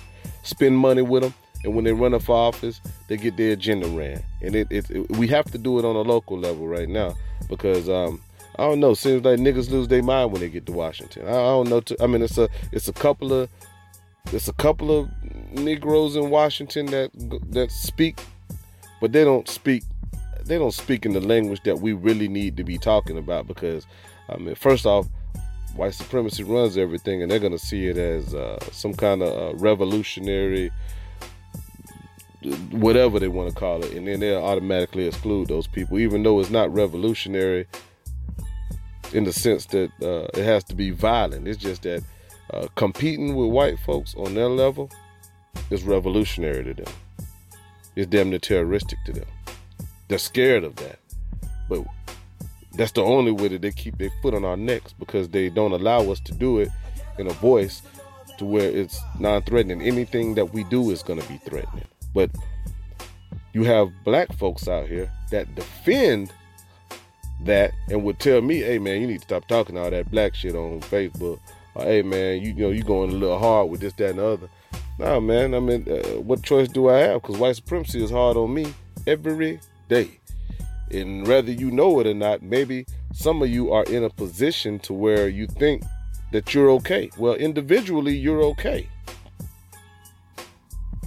spend 0.43 0.77
money 0.77 1.01
with 1.01 1.23
them. 1.23 1.33
And 1.65 1.75
when 1.75 1.83
they 1.83 1.91
run 1.91 2.13
up 2.13 2.21
for 2.21 2.35
office, 2.35 2.79
they 3.09 3.17
get 3.17 3.35
their 3.35 3.51
agenda 3.51 3.89
ran. 3.89 4.23
And 4.41 4.55
it, 4.55 4.67
it, 4.71 4.89
it, 4.89 5.09
we 5.17 5.27
have 5.27 5.51
to 5.51 5.57
do 5.57 5.79
it 5.79 5.85
on 5.85 5.97
a 5.97 6.01
local 6.01 6.39
level 6.39 6.65
right 6.65 6.87
now 6.87 7.15
because 7.49 7.89
um, 7.89 8.21
I 8.57 8.63
don't 8.63 8.79
know. 8.79 8.93
Seems 8.93 9.23
like 9.23 9.39
niggas 9.39 9.69
lose 9.69 9.87
their 9.87 10.01
mind 10.01 10.31
when 10.31 10.41
they 10.41 10.49
get 10.49 10.65
to 10.65 10.71
Washington. 10.71 11.27
I, 11.27 11.31
don't 11.31 11.69
know. 11.69 11.81
Too, 11.81 11.95
I 11.99 12.07
mean, 12.07 12.23
it's 12.23 12.37
a 12.37 12.49
it's 12.71 12.87
a 12.87 12.93
couple 12.93 13.31
of 13.31 13.49
it's 14.33 14.47
a 14.47 14.53
couple 14.53 14.97
of 14.97 15.09
Negroes 15.51 16.15
in 16.15 16.29
Washington 16.29 16.87
that 16.87 17.11
that 17.51 17.71
speak, 17.71 18.19
but 18.99 19.11
they 19.11 19.23
don't 19.23 19.47
speak. 19.47 19.83
They 20.43 20.57
don't 20.57 20.73
speak 20.73 21.05
in 21.05 21.13
the 21.13 21.21
language 21.21 21.61
that 21.63 21.79
we 21.79 21.93
really 21.93 22.27
need 22.27 22.57
to 22.57 22.63
be 22.63 22.77
talking 22.77 23.17
about 23.17 23.47
because, 23.47 23.85
I 24.29 24.37
mean, 24.37 24.55
first 24.55 24.85
off, 24.85 25.05
white 25.75 25.93
supremacy 25.93 26.43
runs 26.43 26.77
everything, 26.77 27.21
and 27.21 27.29
they're 27.29 27.39
gonna 27.39 27.59
see 27.59 27.87
it 27.87 27.97
as 27.97 28.33
uh, 28.33 28.57
some 28.71 28.93
kind 28.93 29.21
of 29.21 29.37
uh, 29.37 29.57
revolutionary 29.57 30.71
whatever 32.71 33.19
they 33.19 33.27
want 33.27 33.49
to 33.49 33.55
call 33.55 33.83
it, 33.83 33.91
and 33.93 34.07
then 34.07 34.19
they'll 34.19 34.43
automatically 34.43 35.07
exclude 35.07 35.47
those 35.47 35.67
people, 35.67 35.99
even 35.99 36.23
though 36.23 36.39
it's 36.39 36.49
not 36.49 36.73
revolutionary 36.73 37.67
in 39.13 39.23
the 39.23 39.33
sense 39.33 39.65
that 39.67 39.91
uh, 40.01 40.27
it 40.39 40.43
has 40.43 40.63
to 40.65 40.75
be 40.75 40.91
violent. 40.91 41.47
It's 41.47 41.57
just 41.57 41.83
that 41.83 42.03
uh, 42.53 42.67
competing 42.75 43.35
with 43.35 43.49
white 43.49 43.79
folks 43.79 44.15
on 44.15 44.33
their 44.33 44.49
level 44.49 44.89
is 45.69 45.83
revolutionary 45.83 46.63
to 46.63 46.73
them. 46.73 46.93
It's 47.95 48.07
damn 48.07 48.29
near 48.29 48.39
terroristic 48.39 48.99
to 49.05 49.13
them. 49.13 49.25
They're 50.07 50.17
scared 50.17 50.63
of 50.63 50.75
that. 50.77 50.99
But 51.67 51.83
that's 52.73 52.91
the 52.91 53.01
only 53.01 53.31
way 53.31 53.47
that 53.49 53.61
they 53.61 53.71
keep 53.71 53.97
their 53.97 54.11
foot 54.21 54.33
on 54.33 54.45
our 54.45 54.55
necks 54.55 54.93
because 54.93 55.29
they 55.29 55.49
don't 55.49 55.71
allow 55.71 56.09
us 56.11 56.19
to 56.21 56.33
do 56.33 56.59
it 56.59 56.69
in 57.17 57.27
a 57.27 57.33
voice 57.33 57.81
to 58.37 58.45
where 58.45 58.69
it's 58.69 58.99
non-threatening. 59.19 59.81
Anything 59.81 60.35
that 60.35 60.53
we 60.53 60.63
do 60.65 60.91
is 60.91 61.01
going 61.01 61.19
to 61.19 61.27
be 61.27 61.37
threatening. 61.37 61.85
But 62.13 62.29
you 63.53 63.63
have 63.63 63.89
black 64.03 64.31
folks 64.33 64.67
out 64.67 64.87
here 64.87 65.11
that 65.31 65.55
defend 65.55 66.31
that 67.41 67.73
and 67.89 68.03
would 68.03 68.19
tell 68.19 68.41
me, 68.41 68.59
"Hey 68.59 68.79
man, 68.79 69.01
you 69.01 69.07
need 69.07 69.19
to 69.19 69.25
stop 69.25 69.47
talking 69.47 69.77
all 69.77 69.89
that 69.89 70.11
black 70.11 70.35
shit 70.35 70.55
on 70.55 70.81
Facebook." 70.81 71.39
Or, 71.75 71.83
"Hey 71.83 72.01
man, 72.01 72.41
you, 72.41 72.49
you 72.49 72.55
know 72.55 72.69
you 72.71 72.83
going 72.83 73.11
a 73.11 73.13
little 73.13 73.39
hard 73.39 73.69
with 73.69 73.81
this, 73.81 73.93
that, 73.93 74.11
and 74.11 74.19
the 74.19 74.25
other." 74.25 74.49
Nah, 74.99 75.19
man. 75.19 75.53
I 75.53 75.59
mean, 75.59 75.85
uh, 75.89 76.19
what 76.21 76.41
choice 76.41 76.67
do 76.67 76.89
I 76.89 76.97
have? 76.97 77.21
Because 77.21 77.37
white 77.37 77.55
supremacy 77.55 78.03
is 78.03 78.09
hard 78.09 78.35
on 78.35 78.53
me 78.53 78.73
every 79.05 79.59
day. 79.87 80.19
And 80.89 81.27
whether 81.27 81.51
you 81.51 81.69
know 81.69 81.99
it 81.99 82.07
or 82.07 82.13
not, 82.13 82.41
maybe 82.41 82.85
some 83.13 83.41
of 83.41 83.49
you 83.49 83.71
are 83.71 83.83
in 83.83 84.03
a 84.03 84.09
position 84.09 84.79
to 84.79 84.93
where 84.93 85.27
you 85.27 85.45
think 85.45 85.83
that 86.31 86.53
you're 86.53 86.69
okay. 86.71 87.09
Well, 87.17 87.35
individually, 87.35 88.15
you're 88.15 88.43
okay. 88.43 88.87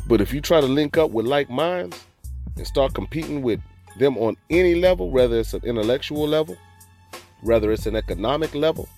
But 0.07 0.21
if 0.21 0.33
you 0.33 0.41
try 0.41 0.61
to 0.61 0.67
link 0.67 0.97
up 0.97 1.11
with 1.11 1.27
like 1.27 1.51
minds 1.51 2.05
and 2.57 2.67
start 2.67 2.95
competing 2.95 3.43
with 3.43 3.61
them 3.97 4.17
on 4.19 4.37
any 4.49 4.75
level, 4.75 5.11
whether 5.11 5.39
it's 5.39 5.55
an 5.55 5.63
intellectual 5.65 6.27
level, 6.27 6.57
whether 7.43 7.73
it's 7.73 7.87
an 7.87 7.97
economic 7.97 8.55
level, 8.55 8.89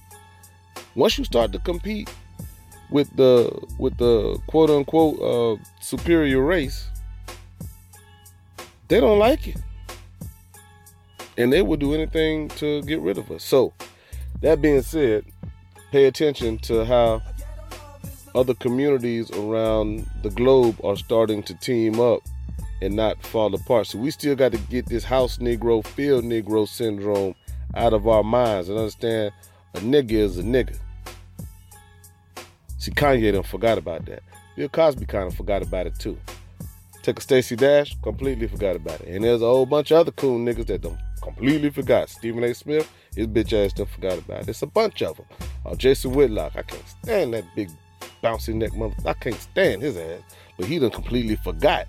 once 0.94 1.18
you 1.18 1.24
start 1.24 1.52
to 1.52 1.58
compete 1.60 2.12
with 2.90 3.14
the 3.16 3.50
with 3.78 3.96
the 3.96 4.38
quote 4.46 4.70
unquote 4.70 5.20
uh, 5.20 5.62
superior 5.80 6.42
race, 6.42 6.88
they 8.88 9.00
don't 9.00 9.18
like 9.18 9.48
it, 9.48 9.56
and 11.38 11.52
they 11.52 11.62
will 11.62 11.78
do 11.78 11.94
anything 11.94 12.48
to 12.48 12.82
get 12.82 13.00
rid 13.00 13.18
of 13.18 13.30
us. 13.30 13.42
So, 13.42 13.72
that 14.42 14.60
being 14.60 14.82
said, 14.82 15.24
pay 15.90 16.06
attention 16.06 16.58
to 16.58 16.84
how 16.84 17.22
other 18.34 18.54
communities 18.54 19.30
around 19.30 20.08
the 20.22 20.30
globe 20.30 20.76
are 20.84 20.96
starting 20.96 21.42
to 21.44 21.54
team 21.54 22.00
up 22.00 22.22
and 22.82 22.96
not 22.96 23.24
fall 23.24 23.54
apart. 23.54 23.86
So 23.86 23.98
we 23.98 24.10
still 24.10 24.34
got 24.34 24.52
to 24.52 24.58
get 24.58 24.86
this 24.86 25.04
house 25.04 25.38
Negro, 25.38 25.86
field 25.86 26.24
Negro 26.24 26.66
syndrome 26.66 27.34
out 27.74 27.92
of 27.92 28.08
our 28.08 28.24
minds 28.24 28.68
and 28.68 28.78
understand 28.78 29.32
a 29.74 29.78
nigga 29.78 30.12
is 30.12 30.38
a 30.38 30.42
nigga. 30.42 30.76
See, 32.78 32.90
Kanye 32.90 33.32
done 33.32 33.44
forgot 33.44 33.78
about 33.78 34.04
that. 34.06 34.22
Bill 34.56 34.68
Cosby 34.68 35.06
kind 35.06 35.28
of 35.28 35.34
forgot 35.34 35.62
about 35.62 35.86
it 35.86 35.98
too. 35.98 36.18
Took 37.02 37.18
a 37.18 37.22
Stacey 37.22 37.56
Dash, 37.56 37.96
completely 38.02 38.48
forgot 38.48 38.76
about 38.76 39.00
it. 39.00 39.08
And 39.08 39.24
there's 39.24 39.42
a 39.42 39.46
whole 39.46 39.66
bunch 39.66 39.90
of 39.90 39.98
other 39.98 40.12
cool 40.12 40.38
niggas 40.38 40.66
that 40.66 40.82
don't 40.82 40.98
completely 41.22 41.70
forgot. 41.70 42.10
Stephen 42.10 42.44
A. 42.44 42.52
Smith, 42.52 42.90
his 43.14 43.28
bitch 43.28 43.52
ass 43.52 43.72
done 43.72 43.86
forgot 43.86 44.18
about 44.18 44.42
it. 44.42 44.48
It's 44.48 44.62
a 44.62 44.66
bunch 44.66 45.02
of 45.02 45.16
them. 45.16 45.26
Uh, 45.64 45.76
Jason 45.76 46.12
Whitlock, 46.12 46.56
I 46.56 46.62
can't 46.62 46.88
stand 46.88 47.34
that 47.34 47.44
big 47.54 47.70
bouncy 48.22 48.54
neck 48.54 48.74
mother. 48.74 48.94
I 49.06 49.14
can't 49.14 49.36
stand 49.36 49.82
his 49.82 49.96
ass. 49.96 50.20
But 50.58 50.66
he 50.66 50.78
done 50.78 50.90
completely 50.90 51.36
forgot. 51.36 51.86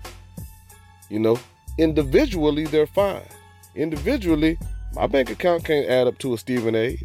You 1.14 1.20
know, 1.20 1.38
individually 1.78 2.64
they're 2.64 2.88
fine. 2.88 3.22
Individually, 3.76 4.58
my 4.96 5.06
bank 5.06 5.30
account 5.30 5.64
can't 5.64 5.88
add 5.88 6.08
up 6.08 6.18
to 6.18 6.34
a 6.34 6.38
Stephen 6.38 6.74
A's. 6.74 7.04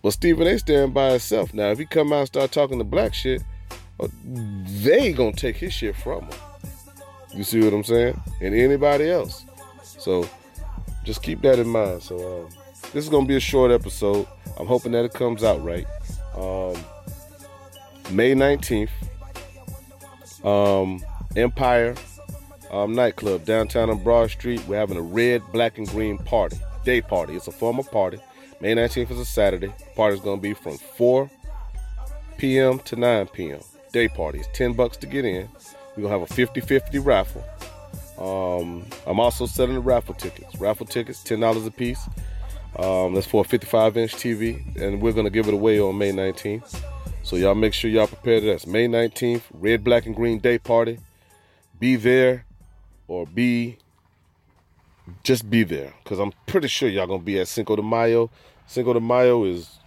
But 0.00 0.12
Stephen 0.12 0.46
A. 0.46 0.58
stand 0.58 0.94
by 0.94 1.10
himself. 1.10 1.52
Now, 1.52 1.68
if 1.68 1.78
he 1.78 1.84
come 1.84 2.14
out 2.14 2.20
and 2.20 2.26
start 2.28 2.50
talking 2.50 2.78
the 2.78 2.84
black 2.84 3.12
shit, 3.12 3.42
uh, 4.00 4.08
they 4.24 5.12
gonna 5.12 5.34
take 5.34 5.56
his 5.56 5.74
shit 5.74 5.94
from 5.96 6.22
him. 6.22 6.38
You 7.34 7.44
see 7.44 7.62
what 7.62 7.74
I'm 7.74 7.84
saying? 7.84 8.18
And 8.40 8.54
anybody 8.54 9.10
else. 9.10 9.44
So 9.82 10.26
just 11.04 11.22
keep 11.22 11.42
that 11.42 11.58
in 11.58 11.68
mind. 11.68 12.02
So 12.02 12.46
um, 12.46 12.48
this 12.94 13.04
is 13.04 13.10
gonna 13.10 13.26
be 13.26 13.36
a 13.36 13.40
short 13.40 13.70
episode. 13.70 14.26
I'm 14.58 14.66
hoping 14.66 14.92
that 14.92 15.04
it 15.04 15.12
comes 15.12 15.44
out 15.44 15.62
right. 15.62 15.86
Um, 16.34 16.74
May 18.14 18.34
19th, 18.34 18.88
um, 20.42 21.02
Empire 21.36 21.94
um, 22.70 22.94
nightclub 22.94 23.44
downtown 23.44 23.90
on 23.90 24.02
Broad 24.02 24.30
Street. 24.30 24.62
We're 24.66 24.78
having 24.78 24.96
a 24.96 25.02
red, 25.02 25.42
black, 25.52 25.78
and 25.78 25.88
green 25.88 26.18
party, 26.18 26.58
day 26.84 27.00
party. 27.00 27.34
It's 27.34 27.46
a 27.46 27.52
formal 27.52 27.84
party. 27.84 28.18
May 28.60 28.74
19th 28.74 29.10
is 29.12 29.18
a 29.20 29.24
Saturday. 29.24 29.72
Party's 29.94 30.20
gonna 30.20 30.40
be 30.40 30.54
from 30.54 30.78
4 30.78 31.30
p.m. 32.38 32.78
to 32.80 32.96
9 32.96 33.26
p.m. 33.28 33.60
Day 33.92 34.08
party. 34.08 34.40
It's 34.40 34.48
10 34.54 34.72
bucks 34.72 34.96
to 34.98 35.06
get 35.06 35.24
in. 35.24 35.48
We're 35.96 36.04
gonna 36.04 36.18
have 36.18 36.30
a 36.30 36.34
50-50 36.34 37.04
raffle. 37.04 37.44
Um, 38.18 38.86
I'm 39.06 39.20
also 39.20 39.46
selling 39.46 39.74
the 39.74 39.80
raffle 39.80 40.14
tickets. 40.14 40.56
Raffle 40.56 40.86
tickets, 40.86 41.22
ten 41.22 41.40
dollars 41.40 41.66
a 41.66 41.70
piece. 41.70 42.00
Um, 42.78 43.14
that's 43.14 43.26
for 43.26 43.44
a 43.44 43.46
55-inch 43.46 44.14
TV, 44.14 44.76
and 44.80 45.00
we're 45.00 45.12
gonna 45.12 45.30
give 45.30 45.48
it 45.48 45.54
away 45.54 45.80
on 45.80 45.96
May 45.98 46.12
19th. 46.12 46.82
So 47.22 47.36
y'all 47.36 47.54
make 47.54 47.74
sure 47.74 47.90
y'all 47.90 48.06
prepare 48.06 48.40
to 48.40 48.46
that. 48.46 48.66
May 48.66 48.86
19th, 48.86 49.42
red, 49.52 49.84
black, 49.84 50.06
and 50.06 50.14
green 50.14 50.38
day 50.38 50.58
party. 50.58 50.98
Be 51.78 51.96
there 51.96 52.44
or 53.08 53.26
be 53.26 53.78
just 55.22 55.48
be 55.48 55.62
there 55.62 55.92
because 56.02 56.18
I'm 56.18 56.32
pretty 56.46 56.68
sure 56.68 56.88
y'all 56.88 57.06
gonna 57.06 57.22
be 57.22 57.38
at 57.38 57.48
Cinco 57.48 57.76
de 57.76 57.82
Mayo. 57.82 58.30
Cinco 58.66 58.92
de 58.92 59.00
Mayo 59.00 59.44
is 59.44 59.78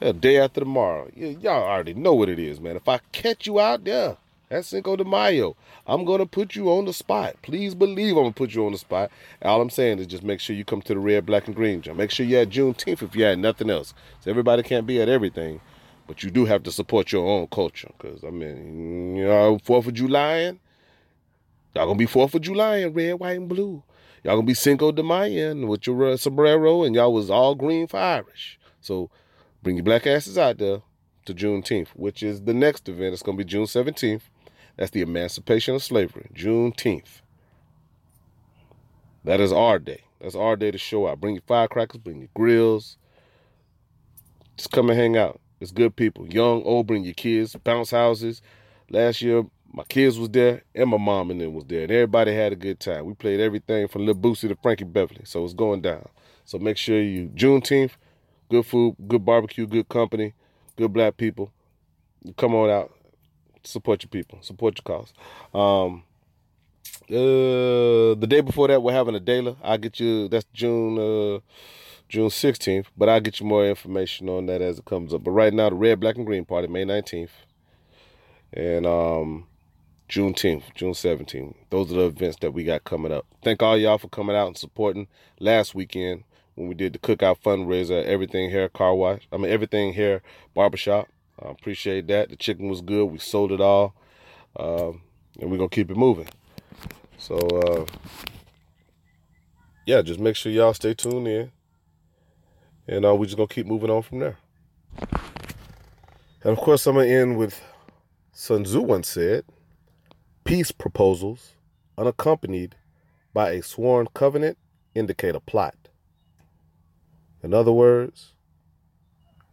a 0.00 0.12
day 0.12 0.38
after 0.38 0.60
tomorrow. 0.60 1.08
Y- 1.16 1.36
y'all 1.40 1.62
already 1.62 1.94
know 1.94 2.14
what 2.14 2.28
it 2.28 2.38
is, 2.38 2.60
man. 2.60 2.76
If 2.76 2.88
I 2.88 2.98
catch 3.12 3.46
you 3.46 3.60
out 3.60 3.84
there 3.84 4.16
at 4.50 4.64
Cinco 4.64 4.96
de 4.96 5.04
Mayo, 5.04 5.56
I'm 5.86 6.04
gonna 6.04 6.26
put 6.26 6.56
you 6.56 6.70
on 6.70 6.86
the 6.86 6.92
spot. 6.92 7.36
Please 7.42 7.74
believe 7.74 8.16
I'm 8.16 8.24
gonna 8.24 8.32
put 8.32 8.54
you 8.54 8.66
on 8.66 8.72
the 8.72 8.78
spot. 8.78 9.10
All 9.42 9.60
I'm 9.60 9.70
saying 9.70 9.98
is 9.98 10.06
just 10.06 10.22
make 10.22 10.40
sure 10.40 10.56
you 10.56 10.64
come 10.64 10.82
to 10.82 10.94
the 10.94 11.00
red, 11.00 11.26
black, 11.26 11.46
and 11.46 11.54
green. 11.54 11.82
Jump. 11.82 11.98
Make 11.98 12.10
sure 12.10 12.26
you're 12.26 12.42
at 12.42 12.50
Juneteenth 12.50 13.02
if 13.02 13.14
you 13.14 13.24
had 13.24 13.38
nothing 13.38 13.70
else. 13.70 13.94
So 14.20 14.30
everybody 14.30 14.62
can't 14.62 14.86
be 14.86 15.00
at 15.00 15.08
everything, 15.08 15.60
but 16.06 16.22
you 16.22 16.30
do 16.30 16.46
have 16.46 16.62
to 16.64 16.72
support 16.72 17.12
your 17.12 17.26
own 17.26 17.46
culture. 17.48 17.90
Cause 17.98 18.24
I 18.26 18.30
mean, 18.30 19.16
you 19.16 19.24
know, 19.24 19.58
Fourth 19.62 19.86
of 19.86 19.94
July, 19.94 20.58
y'all 21.74 21.86
gonna 21.86 21.98
be 21.98 22.06
Fourth 22.06 22.34
of 22.34 22.42
July 22.42 22.78
in 22.78 22.92
red, 22.92 23.14
white, 23.14 23.36
and 23.36 23.48
blue. 23.48 23.82
Y'all 24.24 24.36
gonna 24.36 24.46
be 24.46 24.54
Cinco 24.54 24.92
de 24.92 25.02
Mayo 25.02 25.66
with 25.66 25.86
your 25.86 26.10
uh, 26.10 26.16
sombrero, 26.16 26.82
and 26.82 26.94
y'all 26.94 27.12
was 27.12 27.30
all 27.30 27.54
green 27.54 27.86
for 27.86 27.98
Irish. 27.98 28.58
So 28.80 29.10
bring 29.62 29.76
your 29.76 29.84
black 29.84 30.06
asses 30.06 30.36
out 30.36 30.58
there 30.58 30.82
to 31.26 31.34
Juneteenth, 31.34 31.88
which 31.88 32.22
is 32.22 32.42
the 32.42 32.54
next 32.54 32.88
event. 32.88 33.12
It's 33.12 33.22
gonna 33.22 33.38
be 33.38 33.44
June 33.44 33.66
17th. 33.66 34.22
That's 34.76 34.90
the 34.90 35.02
emancipation 35.02 35.74
of 35.74 35.82
slavery, 35.82 36.28
Juneteenth. 36.34 37.22
That 39.24 39.40
is 39.40 39.52
our 39.52 39.78
day. 39.78 40.04
That's 40.20 40.34
our 40.34 40.56
day 40.56 40.70
to 40.70 40.78
show 40.78 41.06
out. 41.06 41.20
Bring 41.20 41.34
your 41.34 41.42
firecrackers, 41.46 42.00
bring 42.00 42.20
your 42.20 42.30
grills. 42.34 42.96
Just 44.56 44.72
come 44.72 44.90
and 44.90 44.98
hang 44.98 45.16
out. 45.16 45.40
It's 45.60 45.70
good 45.70 45.96
people. 45.96 46.26
Young, 46.26 46.62
old, 46.62 46.86
bring 46.86 47.04
your 47.04 47.14
kids. 47.14 47.54
Bounce 47.56 47.90
houses. 47.90 48.42
Last 48.90 49.22
year, 49.22 49.44
my 49.72 49.84
kids 49.84 50.18
was 50.18 50.30
there 50.30 50.62
and 50.74 50.90
my 50.90 50.96
mom 50.96 51.30
and 51.30 51.40
them 51.40 51.54
was 51.54 51.64
there. 51.64 51.82
And 51.82 51.92
everybody 51.92 52.34
had 52.34 52.52
a 52.52 52.56
good 52.56 52.80
time. 52.80 53.04
We 53.04 53.14
played 53.14 53.40
everything 53.40 53.88
from 53.88 54.06
Lil 54.06 54.14
Boosie 54.14 54.48
to 54.48 54.56
Frankie 54.56 54.84
Beverly. 54.84 55.22
So 55.24 55.44
it's 55.44 55.54
going 55.54 55.82
down. 55.82 56.08
So 56.44 56.58
make 56.58 56.76
sure 56.76 57.00
you 57.00 57.28
Juneteenth, 57.28 57.92
good 58.50 58.64
food, 58.64 58.96
good 59.06 59.24
barbecue, 59.24 59.66
good 59.66 59.88
company, 59.88 60.34
good 60.76 60.92
black 60.92 61.16
people. 61.16 61.52
Come 62.36 62.54
on 62.54 62.70
out. 62.70 62.92
Support 63.64 64.02
your 64.02 64.08
people. 64.08 64.38
Support 64.42 64.78
your 64.78 64.84
cause. 64.84 65.12
Um 65.54 66.04
uh 67.10 68.14
the 68.14 68.26
day 68.28 68.40
before 68.40 68.68
that 68.68 68.82
we're 68.82 68.92
having 68.92 69.14
a 69.14 69.20
Dela. 69.20 69.56
I'll 69.62 69.78
get 69.78 70.00
you 70.00 70.28
that's 70.28 70.46
June 70.54 70.98
uh 70.98 71.40
June 72.08 72.30
16th, 72.30 72.86
but 72.96 73.10
I'll 73.10 73.20
get 73.20 73.38
you 73.38 73.46
more 73.46 73.66
information 73.66 74.30
on 74.30 74.46
that 74.46 74.62
as 74.62 74.78
it 74.78 74.86
comes 74.86 75.12
up. 75.12 75.22
But 75.22 75.32
right 75.32 75.52
now 75.52 75.68
the 75.68 75.76
red, 75.76 76.00
black, 76.00 76.16
and 76.16 76.24
green 76.24 76.46
party, 76.46 76.66
May 76.66 76.84
19th. 76.84 77.28
And 78.54 78.86
um 78.86 79.46
Juneteenth, 80.08 80.62
June 80.74 80.92
17th. 80.92 81.54
Those 81.68 81.92
are 81.92 81.96
the 81.96 82.06
events 82.06 82.38
that 82.40 82.52
we 82.52 82.64
got 82.64 82.84
coming 82.84 83.12
up. 83.12 83.26
Thank 83.42 83.62
all 83.62 83.76
y'all 83.76 83.98
for 83.98 84.08
coming 84.08 84.34
out 84.34 84.46
and 84.46 84.56
supporting 84.56 85.06
last 85.38 85.74
weekend 85.74 86.24
when 86.54 86.66
we 86.66 86.74
did 86.74 86.94
the 86.94 86.98
cookout 86.98 87.40
fundraiser, 87.42 88.04
everything 88.04 88.50
hair 88.50 88.68
car 88.68 88.94
wash. 88.94 89.28
I 89.30 89.36
mean 89.36 89.50
everything 89.50 89.92
hair 89.92 90.22
barbershop. 90.54 91.08
I 91.40 91.50
appreciate 91.50 92.06
that. 92.08 92.30
The 92.30 92.36
chicken 92.36 92.68
was 92.68 92.80
good. 92.80 93.04
We 93.04 93.18
sold 93.18 93.52
it 93.52 93.60
all. 93.60 93.94
Um, 94.56 95.02
and 95.38 95.50
we're 95.50 95.58
gonna 95.58 95.68
keep 95.68 95.90
it 95.90 95.96
moving. 95.96 96.28
So 97.18 97.36
uh, 97.36 97.84
yeah, 99.86 100.02
just 100.02 100.20
make 100.20 100.36
sure 100.36 100.50
y'all 100.50 100.74
stay 100.74 100.94
tuned 100.94 101.28
in. 101.28 101.52
And 102.86 103.04
uh, 103.04 103.14
we're 103.14 103.26
just 103.26 103.36
gonna 103.36 103.46
keep 103.46 103.66
moving 103.66 103.90
on 103.90 104.02
from 104.02 104.20
there. 104.20 104.38
And 106.42 106.52
of 106.52 106.58
course 106.58 106.86
I'm 106.86 106.96
gonna 106.96 107.08
end 107.08 107.36
with 107.36 107.60
Sun 108.32 108.64
Tzu 108.64 108.80
once 108.80 109.08
said, 109.08 109.44
Peace 110.48 110.72
proposals, 110.72 111.52
unaccompanied 111.98 112.74
by 113.34 113.50
a 113.50 113.62
sworn 113.62 114.08
covenant, 114.14 114.56
indicate 114.94 115.34
a 115.34 115.40
plot. 115.40 115.74
In 117.42 117.52
other 117.52 117.70
words, 117.70 118.32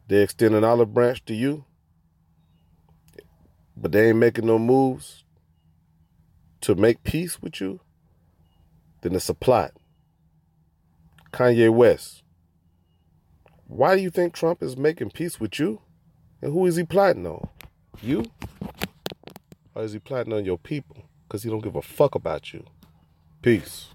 they 0.07 0.21
extend 0.21 0.55
an 0.55 0.63
olive 0.63 0.93
branch 0.93 1.25
to 1.25 1.33
you, 1.33 1.65
but 3.75 3.91
they 3.91 4.07
ain't 4.07 4.19
making 4.19 4.45
no 4.45 4.57
moves 4.57 5.25
to 6.61 6.75
make 6.75 7.03
peace 7.03 7.41
with 7.41 7.59
you, 7.59 7.81
then 9.01 9.15
it's 9.15 9.27
a 9.27 9.33
plot. 9.33 9.73
Kanye 11.33 11.73
West, 11.73 12.23
why 13.67 13.97
do 13.97 14.01
you 14.01 14.09
think 14.09 14.33
Trump 14.33 14.63
is 14.63 14.77
making 14.77 15.09
peace 15.09 15.41
with 15.41 15.59
you? 15.59 15.81
And 16.41 16.53
who 16.53 16.65
is 16.65 16.77
he 16.77 16.85
plotting 16.85 17.27
on? 17.27 17.49
You? 18.01 18.23
Or 19.75 19.83
is 19.83 19.93
he 19.93 19.99
plotting 19.99 20.33
on 20.33 20.45
your 20.45 20.57
people? 20.57 21.03
Because 21.27 21.43
he 21.43 21.49
don't 21.49 21.63
give 21.63 21.75
a 21.75 21.81
fuck 21.81 22.15
about 22.15 22.53
you. 22.53 22.63
Peace. 23.41 23.94